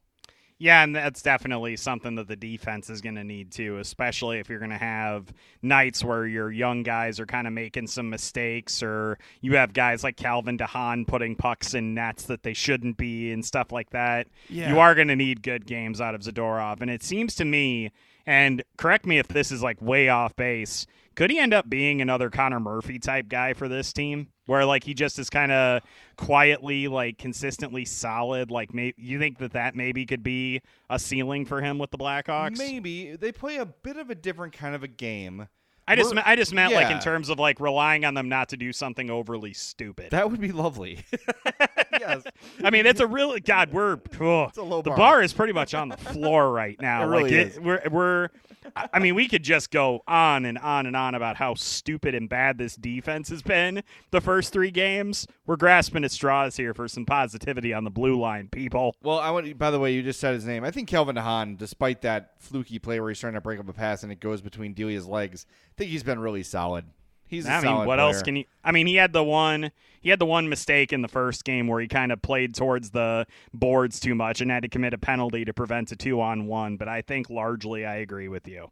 Yeah, 0.61 0.83
and 0.83 0.95
that's 0.95 1.23
definitely 1.23 1.77
something 1.77 2.17
that 2.17 2.27
the 2.27 2.35
defense 2.35 2.91
is 2.91 3.01
going 3.01 3.15
to 3.15 3.23
need 3.23 3.53
too, 3.53 3.79
especially 3.79 4.41
if 4.41 4.49
you're 4.49 4.59
going 4.59 4.73
to 4.73 4.77
have 4.77 5.33
nights 5.63 6.03
where 6.03 6.27
your 6.27 6.51
young 6.51 6.83
guys 6.83 7.21
are 7.21 7.27
kind 7.27 7.47
of 7.47 7.53
making 7.53 7.87
some 7.87 8.11
mistakes, 8.11 8.83
or 8.83 9.19
you 9.41 9.55
have 9.55 9.73
guys 9.73 10.03
like 10.03 10.17
Calvin 10.17 10.57
de 10.57 10.67
Haan 10.67 11.05
putting 11.05 11.37
pucks 11.37 11.75
in 11.75 11.95
nets 11.95 12.25
that 12.25 12.43
they 12.43 12.55
shouldn't 12.55 12.97
be, 12.97 13.31
and 13.31 13.45
stuff 13.45 13.71
like 13.71 13.91
that. 13.91 14.27
Yeah. 14.49 14.71
You 14.71 14.81
are 14.81 14.97
going 14.97 15.07
to 15.09 15.17
need 15.17 15.45
good 15.45 15.65
games 15.65 16.01
out 16.01 16.17
of 16.17 16.23
Zadorov, 16.23 16.81
and 16.81 16.91
it 16.91 17.05
seems 17.05 17.37
to 17.37 17.45
me, 17.45 17.93
and 18.27 18.65
correct 18.77 19.07
me 19.07 19.19
if 19.19 19.29
this 19.29 19.53
is 19.53 19.63
like 19.63 19.81
way 19.81 20.09
off 20.09 20.35
base, 20.35 20.89
could 21.19 21.31
he 21.33 21.41
end 21.41 21.53
up 21.53 21.69
being 21.69 22.01
another 22.01 22.31
Connor 22.31 22.61
Murphy 22.61 23.01
type 23.01 23.29
guy 23.29 23.53
for 23.53 23.67
this 23.67 23.93
team? 23.93 24.29
Where 24.47 24.65
like 24.65 24.85
he 24.85 24.95
just 24.95 25.19
is 25.19 25.29
kind 25.29 25.51
of 25.51 25.83
quietly, 26.17 26.87
like 26.87 27.19
consistently 27.19 27.85
solid. 27.85 28.53
Like, 28.53 28.73
may- 28.73 28.95
you 28.97 29.19
think 29.19 29.39
that 29.39 29.55
that 29.55 29.75
maybe 29.75 30.07
could 30.07 30.23
be 30.23 30.63
a 30.89 30.97
ceiling 30.97 31.45
for 31.45 31.61
him 31.61 31.77
with 31.77 31.91
the 31.91 31.99
Blackhawks? 31.99 32.57
Maybe 32.57 33.17
they 33.17 33.33
play 33.33 33.57
a 33.57 33.67
bit 33.67 33.97
of 33.97 34.11
a 34.11 34.15
different 34.15 34.53
kind 34.53 34.77
of 34.77 34.85
a 34.85 34.89
game. 34.89 35.49
I 35.89 35.97
just, 35.97 36.15
We're- 36.15 36.23
I 36.25 36.37
just 36.37 36.55
meant 36.55 36.73
like 36.73 36.89
in 36.89 37.01
terms 37.01 37.31
of 37.31 37.41
like 37.41 37.59
relying 37.59 38.05
on 38.05 38.15
them 38.15 38.29
not 38.29 38.51
to 38.51 38.57
do 38.57 38.73
something 38.73 39.11
overly 39.11 39.55
stupid. 39.55 40.13
That 40.13 40.31
would 40.31 40.41
be 40.41 40.53
lovely. 40.53 41.05
yes. 41.99 42.23
I 42.65 42.71
mean, 42.71 42.87
it's 42.87 43.01
a 43.01 43.07
really 43.07 43.41
God. 43.41 43.73
We're 43.73 43.99
oh, 44.21 44.51
a 44.57 44.63
low 44.63 44.83
the 44.83 44.91
bar. 44.91 44.97
bar 44.97 45.23
is 45.23 45.33
pretty 45.33 45.53
much 45.53 45.75
on 45.75 45.89
the 45.89 45.97
floor 45.97 46.53
right 46.53 46.79
now. 46.81 47.03
It 47.03 47.07
like 47.07 47.25
really 47.25 47.35
it, 47.35 47.49
is. 47.49 47.61
we're 47.61 47.83
we're. 47.91 48.29
I 48.77 48.99
mean, 48.99 49.15
we 49.15 49.29
could 49.29 49.43
just 49.43 49.71
go 49.71 50.03
on 50.07 50.45
and 50.45 50.59
on 50.59 50.87
and 50.87 50.97
on 50.97 51.15
about 51.15 51.37
how 51.37 51.55
stupid 51.55 52.15
and 52.15 52.29
bad 52.29 52.59
this 52.59 52.77
defense 52.77 53.29
has 53.31 53.43
been 53.43 53.83
the 54.11 54.21
first 54.21 54.53
three 54.53 54.71
games. 54.71 55.27
We're 55.47 55.57
grasping 55.57 56.05
at 56.05 56.11
straws 56.11 56.57
here 56.57 56.75
for 56.75 56.89
some 56.89 57.07
positivity 57.07 57.73
on 57.73 57.85
the 57.85 57.91
blue 57.91 58.19
line, 58.19 58.49
people. 58.49 58.97
Well, 59.03 59.19
I 59.19 59.31
want. 59.31 59.59
By 59.59 59.71
the 59.71 59.79
way, 59.79 59.93
you 59.95 60.03
just 60.03 60.21
said 60.21 60.35
his 60.35 60.45
name. 60.45 60.65
I 60.65 60.71
think 60.71 60.89
Kelvin 60.89 61.17
Hahn, 61.17 61.57
despite 61.57 62.03
that 62.03 62.33
fluky 62.39 62.79
play 62.79 63.01
where 63.01 63.09
he's 63.09 63.21
trying 63.21 63.35
to 63.35 63.41
break 63.41 63.61
up 63.61 63.69
a 63.69 63.73
pass 63.73 64.03
and 64.03 64.13
it 64.13 64.21
goes 64.21 64.41
between 64.41 64.75
Delia's 64.75 65.07
legs, 65.07 65.47
I 65.49 65.75
think 65.77 65.91
he's 65.91 66.03
been 66.03 66.19
really 66.19 66.43
solid. 66.43 66.85
He's. 67.29 67.47
a 67.47 67.51
I 67.51 67.55
mean, 67.57 67.63
solid 67.63 67.87
what 67.87 67.97
player. 67.97 68.07
else 68.07 68.23
can 68.23 68.37
you? 68.37 68.45
I 68.65 68.73
mean, 68.73 68.87
he 68.87 68.97
had 68.97 69.13
the 69.13 69.25
one. 69.25 69.71
He 70.01 70.11
had 70.11 70.19
the 70.19 70.27
one 70.27 70.49
mistake 70.49 70.93
in 70.93 71.03
the 71.03 71.09
first 71.09 71.45
game 71.45 71.67
where 71.67 71.81
he 71.81 71.89
kind 71.89 72.13
of 72.13 72.23
played 72.23 72.55
towards 72.55 72.91
the 72.91 73.27
boards 73.53 74.01
too 74.01 74.15
much 74.15 74.41
and 74.41 74.51
had 74.51 74.63
to 74.63 74.69
commit 74.69 74.95
a 74.95 74.99
penalty 74.99 75.45
to 75.45 75.53
prevent 75.53 75.91
a 75.91 75.97
two-on-one. 75.97 76.77
But 76.77 76.89
I 76.89 77.03
think 77.03 77.29
largely, 77.31 77.85
I 77.85 77.97
agree 77.97 78.29
with 78.29 78.47
you. 78.47 78.71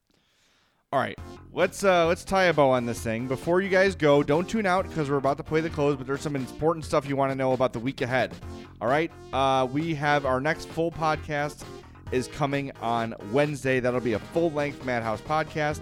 All 0.93 1.01
right, 1.01 1.19
let's 1.53 1.83
uh, 1.83 2.07
let's 2.07 2.25
tie 2.25 2.45
a 2.45 2.55
bow 2.55 2.71
on 2.71 2.87
this 2.87 3.01
thing. 3.01 3.27
Before 3.27 3.61
you 3.61 3.69
guys 3.69 3.97
go, 3.97 4.23
don't 4.23 4.49
tune 4.49 4.67
out 4.67 4.89
because 4.89 5.11
we're 5.11 5.17
about 5.17 5.37
to 5.39 5.43
play 5.43 5.61
the 5.61 5.69
close. 5.69 5.97
But 5.97 6.07
there's 6.07 6.21
some 6.21 6.37
important 6.37 6.85
stuff 6.85 7.09
you 7.09 7.17
want 7.17 7.33
to 7.33 7.37
know 7.37 7.53
about 7.53 7.73
the 7.73 7.81
week 7.81 8.01
ahead. 8.03 8.33
All 8.81 8.89
right, 8.89 9.11
uh, 9.33 9.67
we 9.71 9.95
have 9.97 10.25
our 10.25 10.41
next 10.41 10.69
full 10.69 10.93
podcast 10.93 11.65
is 12.13 12.29
coming 12.29 12.71
on 12.81 13.15
Wednesday. 13.33 13.81
That'll 13.81 14.01
be 14.01 14.13
a 14.13 14.19
full 14.21 14.53
length 14.53 14.85
Madhouse 14.85 15.21
podcast. 15.21 15.81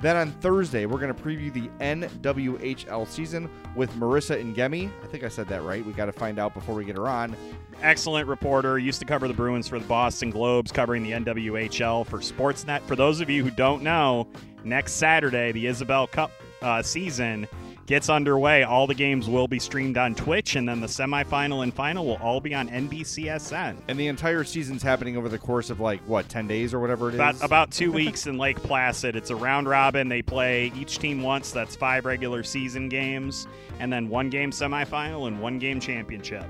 Then 0.00 0.16
on 0.16 0.30
Thursday, 0.32 0.86
we're 0.86 1.00
going 1.00 1.12
to 1.12 1.22
preview 1.22 1.52
the 1.52 1.68
NWHL 1.80 3.06
season 3.08 3.50
with 3.74 3.92
Marisa 3.94 4.40
Ingemi. 4.40 4.90
I 5.02 5.06
think 5.06 5.24
I 5.24 5.28
said 5.28 5.48
that 5.48 5.62
right. 5.64 5.84
We 5.84 5.92
got 5.92 6.06
to 6.06 6.12
find 6.12 6.38
out 6.38 6.54
before 6.54 6.74
we 6.76 6.84
get 6.84 6.96
her 6.96 7.08
on. 7.08 7.36
excellent 7.82 8.28
reporter. 8.28 8.78
Used 8.78 9.00
to 9.00 9.04
cover 9.06 9.26
the 9.26 9.34
Bruins 9.34 9.66
for 9.68 9.78
the 9.78 9.84
Boston 9.86 10.30
Globes, 10.30 10.70
covering 10.70 11.02
the 11.02 11.12
NWHL 11.12 12.06
for 12.06 12.18
Sportsnet. 12.18 12.82
For 12.82 12.94
those 12.96 13.20
of 13.20 13.28
you 13.28 13.42
who 13.42 13.50
don't 13.50 13.82
know, 13.82 14.28
next 14.64 14.92
Saturday, 14.94 15.52
the 15.52 15.66
Isobel 15.66 16.10
Cup 16.10 16.30
uh, 16.62 16.82
season 16.82 17.46
gets 17.88 18.10
underway. 18.10 18.62
All 18.62 18.86
the 18.86 18.94
games 18.94 19.28
will 19.28 19.48
be 19.48 19.58
streamed 19.58 19.96
on 19.96 20.14
Twitch, 20.14 20.54
and 20.54 20.68
then 20.68 20.80
the 20.80 20.86
semifinal 20.86 21.62
and 21.64 21.74
final 21.74 22.06
will 22.06 22.18
all 22.18 22.38
be 22.38 22.54
on 22.54 22.68
NBCSN. 22.68 23.78
And 23.88 23.98
the 23.98 24.06
entire 24.06 24.44
season's 24.44 24.82
happening 24.82 25.16
over 25.16 25.28
the 25.28 25.38
course 25.38 25.70
of 25.70 25.80
like 25.80 26.00
what, 26.02 26.28
ten 26.28 26.46
days 26.46 26.72
or 26.72 26.80
whatever 26.80 27.08
it 27.08 27.14
is. 27.14 27.20
About, 27.20 27.42
about 27.42 27.70
two 27.72 27.90
weeks 28.00 28.26
in 28.26 28.38
Lake 28.38 28.58
Placid. 28.62 29.16
It's 29.16 29.30
a 29.30 29.36
round 29.36 29.68
robin. 29.68 30.08
They 30.08 30.22
play 30.22 30.70
each 30.76 30.98
team 30.98 31.22
once. 31.22 31.50
That's 31.50 31.74
five 31.74 32.04
regular 32.04 32.44
season 32.44 32.88
games, 32.88 33.48
and 33.80 33.92
then 33.92 34.08
one 34.08 34.28
game 34.28 34.52
semifinal 34.52 35.26
and 35.26 35.40
one 35.40 35.58
game 35.58 35.80
championship. 35.80 36.44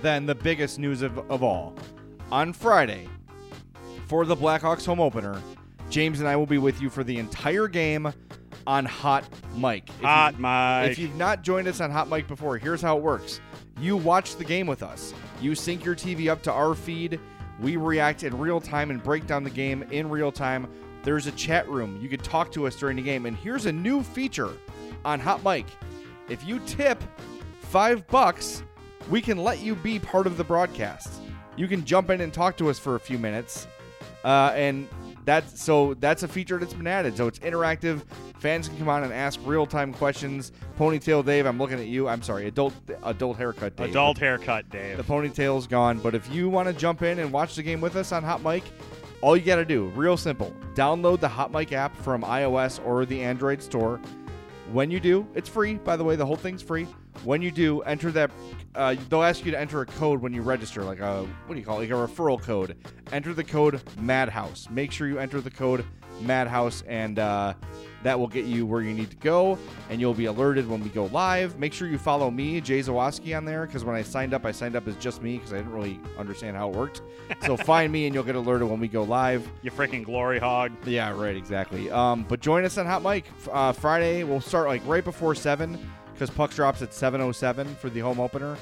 then 0.00 0.26
the 0.26 0.34
biggest 0.34 0.78
news 0.78 1.02
of, 1.02 1.18
of 1.30 1.42
all. 1.42 1.74
On 2.32 2.52
Friday, 2.54 3.08
for 4.06 4.24
the 4.24 4.34
Blackhawks 4.34 4.86
home 4.86 5.00
opener, 5.00 5.40
James 5.90 6.20
and 6.20 6.28
I 6.28 6.34
will 6.34 6.46
be 6.46 6.56
with 6.56 6.80
you 6.80 6.88
for 6.88 7.04
the 7.04 7.18
entire 7.18 7.68
game 7.68 8.10
on 8.66 8.84
Hot 8.84 9.24
Mic. 9.56 9.88
If 9.88 10.04
Hot 10.04 10.38
Mike. 10.38 10.90
If 10.90 10.98
you've 10.98 11.16
not 11.16 11.42
joined 11.42 11.68
us 11.68 11.80
on 11.80 11.90
Hot 11.90 12.08
Mic 12.08 12.28
before, 12.28 12.58
here's 12.58 12.82
how 12.82 12.96
it 12.96 13.02
works. 13.02 13.40
You 13.80 13.96
watch 13.96 14.36
the 14.36 14.44
game 14.44 14.66
with 14.66 14.82
us. 14.82 15.14
You 15.40 15.54
sync 15.54 15.84
your 15.84 15.96
TV 15.96 16.28
up 16.30 16.42
to 16.42 16.52
our 16.52 16.74
feed. 16.74 17.18
We 17.60 17.76
react 17.76 18.22
in 18.22 18.38
real 18.38 18.60
time 18.60 18.90
and 18.90 19.02
break 19.02 19.26
down 19.26 19.44
the 19.44 19.50
game 19.50 19.82
in 19.90 20.08
real 20.08 20.32
time. 20.32 20.68
There's 21.02 21.26
a 21.26 21.32
chat 21.32 21.68
room. 21.68 21.98
You 22.00 22.08
can 22.08 22.20
talk 22.20 22.52
to 22.52 22.66
us 22.66 22.76
during 22.76 22.96
the 22.96 23.02
game. 23.02 23.26
And 23.26 23.36
here's 23.36 23.66
a 23.66 23.72
new 23.72 24.02
feature 24.02 24.52
on 25.04 25.20
Hot 25.20 25.42
Mic. 25.44 25.66
If 26.28 26.46
you 26.46 26.60
tip 26.60 27.02
five 27.60 28.06
bucks, 28.06 28.62
we 29.10 29.20
can 29.20 29.38
let 29.38 29.60
you 29.60 29.74
be 29.74 29.98
part 29.98 30.26
of 30.26 30.36
the 30.36 30.44
broadcast. 30.44 31.20
You 31.56 31.68
can 31.68 31.84
jump 31.84 32.10
in 32.10 32.20
and 32.20 32.32
talk 32.32 32.56
to 32.58 32.70
us 32.70 32.78
for 32.78 32.94
a 32.94 33.00
few 33.00 33.18
minutes. 33.18 33.66
Uh, 34.24 34.52
and 34.54 34.88
that's 35.24 35.60
so 35.60 35.94
that's 35.94 36.22
a 36.22 36.28
feature 36.28 36.58
that's 36.58 36.74
been 36.74 36.86
added. 36.86 37.16
So 37.16 37.26
it's 37.26 37.38
interactive. 37.40 38.02
Fans 38.38 38.68
can 38.68 38.76
come 38.78 38.88
on 38.88 39.04
and 39.04 39.12
ask 39.12 39.38
real 39.44 39.66
time 39.66 39.92
questions. 39.92 40.52
Ponytail 40.78 41.24
Dave, 41.24 41.46
I'm 41.46 41.58
looking 41.58 41.78
at 41.78 41.86
you. 41.86 42.08
I'm 42.08 42.22
sorry, 42.22 42.46
adult 42.46 42.74
adult 43.04 43.36
haircut 43.36 43.76
Dave. 43.76 43.90
Adult 43.90 44.18
haircut, 44.18 44.68
Dave. 44.70 44.96
The 44.96 45.04
ponytail's 45.04 45.66
gone. 45.66 45.98
But 45.98 46.14
if 46.14 46.32
you 46.32 46.48
want 46.48 46.68
to 46.68 46.74
jump 46.74 47.02
in 47.02 47.18
and 47.18 47.32
watch 47.32 47.54
the 47.54 47.62
game 47.62 47.80
with 47.80 47.96
us 47.96 48.12
on 48.12 48.24
Hot 48.24 48.42
Mic, 48.42 48.64
all 49.20 49.36
you 49.36 49.44
got 49.44 49.56
to 49.56 49.64
do, 49.64 49.86
real 49.94 50.16
simple, 50.16 50.52
download 50.74 51.20
the 51.20 51.28
Hot 51.28 51.52
Mic 51.52 51.72
app 51.72 51.96
from 51.98 52.22
iOS 52.22 52.84
or 52.84 53.06
the 53.06 53.22
Android 53.22 53.62
store. 53.62 54.00
When 54.72 54.90
you 54.90 55.00
do, 55.00 55.26
it's 55.34 55.48
free. 55.48 55.74
By 55.74 55.96
the 55.96 56.04
way, 56.04 56.16
the 56.16 56.26
whole 56.26 56.36
thing's 56.36 56.62
free. 56.62 56.86
When 57.24 57.40
you 57.40 57.50
do, 57.50 57.82
enter 57.82 58.10
that. 58.12 58.30
Uh, 58.74 58.96
they'll 59.08 59.22
ask 59.22 59.44
you 59.44 59.52
to 59.52 59.60
enter 59.60 59.82
a 59.82 59.86
code 59.86 60.20
when 60.20 60.32
you 60.32 60.42
register, 60.42 60.82
like 60.82 61.00
a 61.00 61.22
what 61.46 61.54
do 61.54 61.60
you 61.60 61.64
call 61.64 61.80
it? 61.80 61.90
Like 61.90 61.90
a 61.90 62.12
referral 62.12 62.40
code. 62.40 62.76
Enter 63.12 63.34
the 63.34 63.44
code 63.44 63.80
Madhouse. 63.98 64.68
Make 64.70 64.90
sure 64.90 65.06
you 65.06 65.18
enter 65.18 65.40
the 65.40 65.50
code 65.50 65.84
Madhouse, 66.20 66.82
and 66.88 67.18
uh, 67.18 67.54
that 68.02 68.18
will 68.18 68.28
get 68.28 68.46
you 68.46 68.66
where 68.66 68.80
you 68.80 68.92
need 68.92 69.10
to 69.10 69.16
go, 69.16 69.58
and 69.88 70.00
you'll 70.00 70.14
be 70.14 70.24
alerted 70.24 70.68
when 70.68 70.82
we 70.82 70.88
go 70.88 71.06
live. 71.06 71.58
Make 71.58 71.72
sure 71.72 71.86
you 71.86 71.98
follow 71.98 72.30
me, 72.30 72.60
Jay 72.60 72.80
Zawaski, 72.80 73.36
on 73.36 73.44
there 73.44 73.66
because 73.66 73.84
when 73.84 73.94
I 73.94 74.02
signed 74.02 74.34
up, 74.34 74.44
I 74.44 74.50
signed 74.50 74.74
up 74.74 74.88
as 74.88 74.96
just 74.96 75.22
me 75.22 75.36
because 75.36 75.52
I 75.52 75.58
didn't 75.58 75.72
really 75.72 76.00
understand 76.18 76.56
how 76.56 76.70
it 76.70 76.76
worked. 76.76 77.02
So 77.46 77.56
find 77.56 77.90
me, 77.90 78.06
and 78.06 78.14
you'll 78.14 78.24
get 78.24 78.36
alerted 78.36 78.68
when 78.68 78.78
we 78.78 78.88
go 78.88 79.02
live. 79.02 79.48
You 79.62 79.70
freaking 79.70 80.04
glory 80.04 80.38
hog. 80.38 80.70
Yeah, 80.84 81.10
right, 81.18 81.34
exactly. 81.34 81.90
Um, 81.90 82.24
but 82.28 82.40
join 82.40 82.64
us 82.64 82.78
on 82.78 82.86
Hot 82.86 83.02
Mic 83.02 83.24
uh, 83.50 83.72
Friday. 83.72 84.22
We'll 84.22 84.40
start 84.40 84.68
like 84.68 84.82
right 84.86 85.02
before 85.02 85.34
seven 85.34 85.78
because 86.22 86.36
puck 86.36 86.54
drops 86.54 86.80
at 86.82 86.94
seven 86.94 87.20
oh 87.20 87.32
seven 87.32 87.66
for 87.74 87.90
the 87.90 87.98
home 87.98 88.20
opener. 88.20 88.56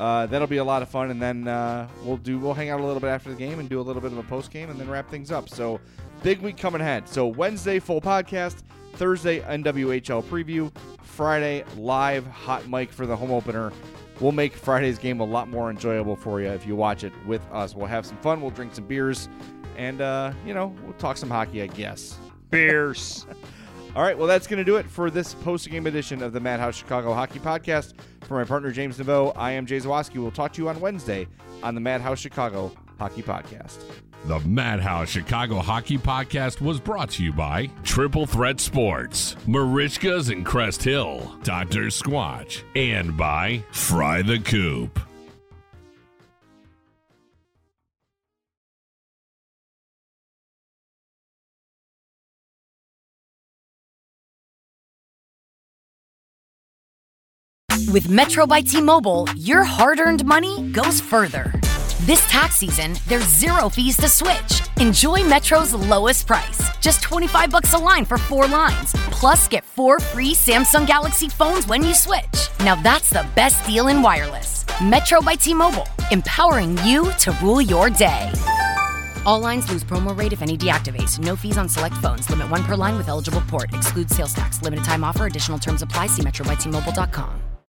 Uh, 0.00 0.24
that'll 0.24 0.46
be 0.48 0.56
a 0.56 0.64
lot 0.64 0.80
of 0.80 0.88
fun, 0.88 1.10
and 1.10 1.20
then 1.20 1.46
uh, 1.46 1.86
we'll 2.02 2.16
do 2.16 2.38
we'll 2.38 2.54
hang 2.54 2.70
out 2.70 2.80
a 2.80 2.82
little 2.82 2.98
bit 2.98 3.08
after 3.08 3.28
the 3.28 3.36
game 3.36 3.58
and 3.58 3.68
do 3.68 3.78
a 3.78 3.82
little 3.82 4.00
bit 4.00 4.10
of 4.10 4.16
a 4.16 4.22
post 4.22 4.50
game, 4.50 4.70
and 4.70 4.80
then 4.80 4.88
wrap 4.88 5.10
things 5.10 5.30
up. 5.30 5.50
So 5.50 5.80
big 6.22 6.40
week 6.40 6.56
coming 6.56 6.80
ahead. 6.80 7.06
So 7.06 7.26
Wednesday 7.26 7.78
full 7.78 8.00
podcast, 8.00 8.62
Thursday 8.94 9.40
NWHL 9.40 10.22
preview, 10.24 10.74
Friday 11.02 11.62
live 11.76 12.26
hot 12.26 12.66
mic 12.70 12.90
for 12.90 13.04
the 13.04 13.14
home 13.14 13.30
opener. 13.30 13.70
We'll 14.18 14.32
make 14.32 14.54
Friday's 14.54 14.98
game 14.98 15.20
a 15.20 15.24
lot 15.24 15.50
more 15.50 15.68
enjoyable 15.68 16.16
for 16.16 16.40
you 16.40 16.48
if 16.48 16.66
you 16.66 16.74
watch 16.74 17.04
it 17.04 17.12
with 17.26 17.42
us. 17.52 17.74
We'll 17.74 17.86
have 17.86 18.06
some 18.06 18.16
fun. 18.18 18.40
We'll 18.40 18.50
drink 18.50 18.74
some 18.74 18.86
beers, 18.86 19.28
and 19.76 20.00
uh, 20.00 20.32
you 20.46 20.54
know 20.54 20.74
we'll 20.84 20.94
talk 20.94 21.18
some 21.18 21.28
hockey, 21.28 21.60
I 21.60 21.66
guess. 21.66 22.16
Beers. 22.50 23.26
All 23.94 24.02
right, 24.02 24.18
well, 24.18 24.26
that's 24.26 24.48
going 24.48 24.58
to 24.58 24.64
do 24.64 24.76
it 24.76 24.86
for 24.86 25.08
this 25.08 25.34
post 25.34 25.70
game 25.70 25.86
edition 25.86 26.20
of 26.20 26.32
the 26.32 26.40
Madhouse 26.40 26.74
Chicago 26.74 27.14
Hockey 27.14 27.38
Podcast. 27.38 27.94
For 28.22 28.34
my 28.34 28.44
partner, 28.44 28.72
James 28.72 28.98
Neveau, 28.98 29.32
I 29.36 29.52
am 29.52 29.66
Jay 29.66 29.76
Zawaski. 29.76 30.16
We'll 30.20 30.32
talk 30.32 30.52
to 30.54 30.62
you 30.62 30.68
on 30.68 30.80
Wednesday 30.80 31.28
on 31.62 31.76
the 31.76 31.80
Madhouse 31.80 32.18
Chicago 32.18 32.72
Hockey 32.98 33.22
Podcast. 33.22 33.78
The 34.24 34.40
Madhouse 34.40 35.10
Chicago 35.10 35.56
Hockey 35.58 35.98
Podcast 35.98 36.60
was 36.60 36.80
brought 36.80 37.10
to 37.10 37.22
you 37.22 37.32
by 37.32 37.70
Triple 37.84 38.26
Threat 38.26 38.58
Sports, 38.58 39.36
Merichka's 39.46 40.30
in 40.30 40.42
Crest 40.42 40.82
Hill, 40.82 41.38
Dr. 41.44 41.82
Squatch, 41.82 42.62
and 42.74 43.16
by 43.16 43.62
Fry 43.70 44.22
the 44.22 44.40
Coop. 44.40 44.98
With 57.94 58.08
Metro 58.08 58.44
by 58.44 58.60
T 58.60 58.80
Mobile, 58.80 59.28
your 59.36 59.62
hard 59.62 60.00
earned 60.00 60.24
money 60.24 60.68
goes 60.72 61.00
further. 61.00 61.52
This 62.00 62.28
tax 62.28 62.56
season, 62.56 62.96
there's 63.06 63.22
zero 63.22 63.68
fees 63.68 63.96
to 63.98 64.08
switch. 64.08 64.62
Enjoy 64.80 65.22
Metro's 65.22 65.72
lowest 65.72 66.26
price, 66.26 66.76
just 66.80 67.02
25 67.02 67.52
bucks 67.52 67.72
a 67.72 67.78
line 67.78 68.04
for 68.04 68.18
four 68.18 68.48
lines. 68.48 68.90
Plus, 69.12 69.46
get 69.46 69.64
four 69.64 70.00
free 70.00 70.34
Samsung 70.34 70.88
Galaxy 70.88 71.28
phones 71.28 71.68
when 71.68 71.84
you 71.84 71.94
switch. 71.94 72.48
Now 72.64 72.74
that's 72.74 73.10
the 73.10 73.24
best 73.36 73.64
deal 73.64 73.86
in 73.86 74.02
wireless. 74.02 74.64
Metro 74.82 75.22
by 75.22 75.36
T 75.36 75.54
Mobile, 75.54 75.86
empowering 76.10 76.76
you 76.78 77.12
to 77.20 77.30
rule 77.40 77.62
your 77.62 77.90
day. 77.90 78.28
All 79.24 79.38
lines 79.38 79.70
lose 79.70 79.84
promo 79.84 80.18
rate 80.18 80.32
if 80.32 80.42
any 80.42 80.58
deactivates. 80.58 81.20
No 81.20 81.36
fees 81.36 81.56
on 81.56 81.68
select 81.68 81.94
phones. 81.98 82.28
Limit 82.28 82.50
one 82.50 82.64
per 82.64 82.74
line 82.74 82.96
with 82.96 83.06
eligible 83.08 83.42
port. 83.42 83.72
Excludes 83.72 84.16
sales 84.16 84.34
tax. 84.34 84.62
Limited 84.62 84.84
time 84.84 85.04
offer. 85.04 85.26
Additional 85.26 85.60
terms 85.60 85.82
apply. 85.82 86.08
See 86.08 86.22
metrobytmobile.com. 86.22 87.53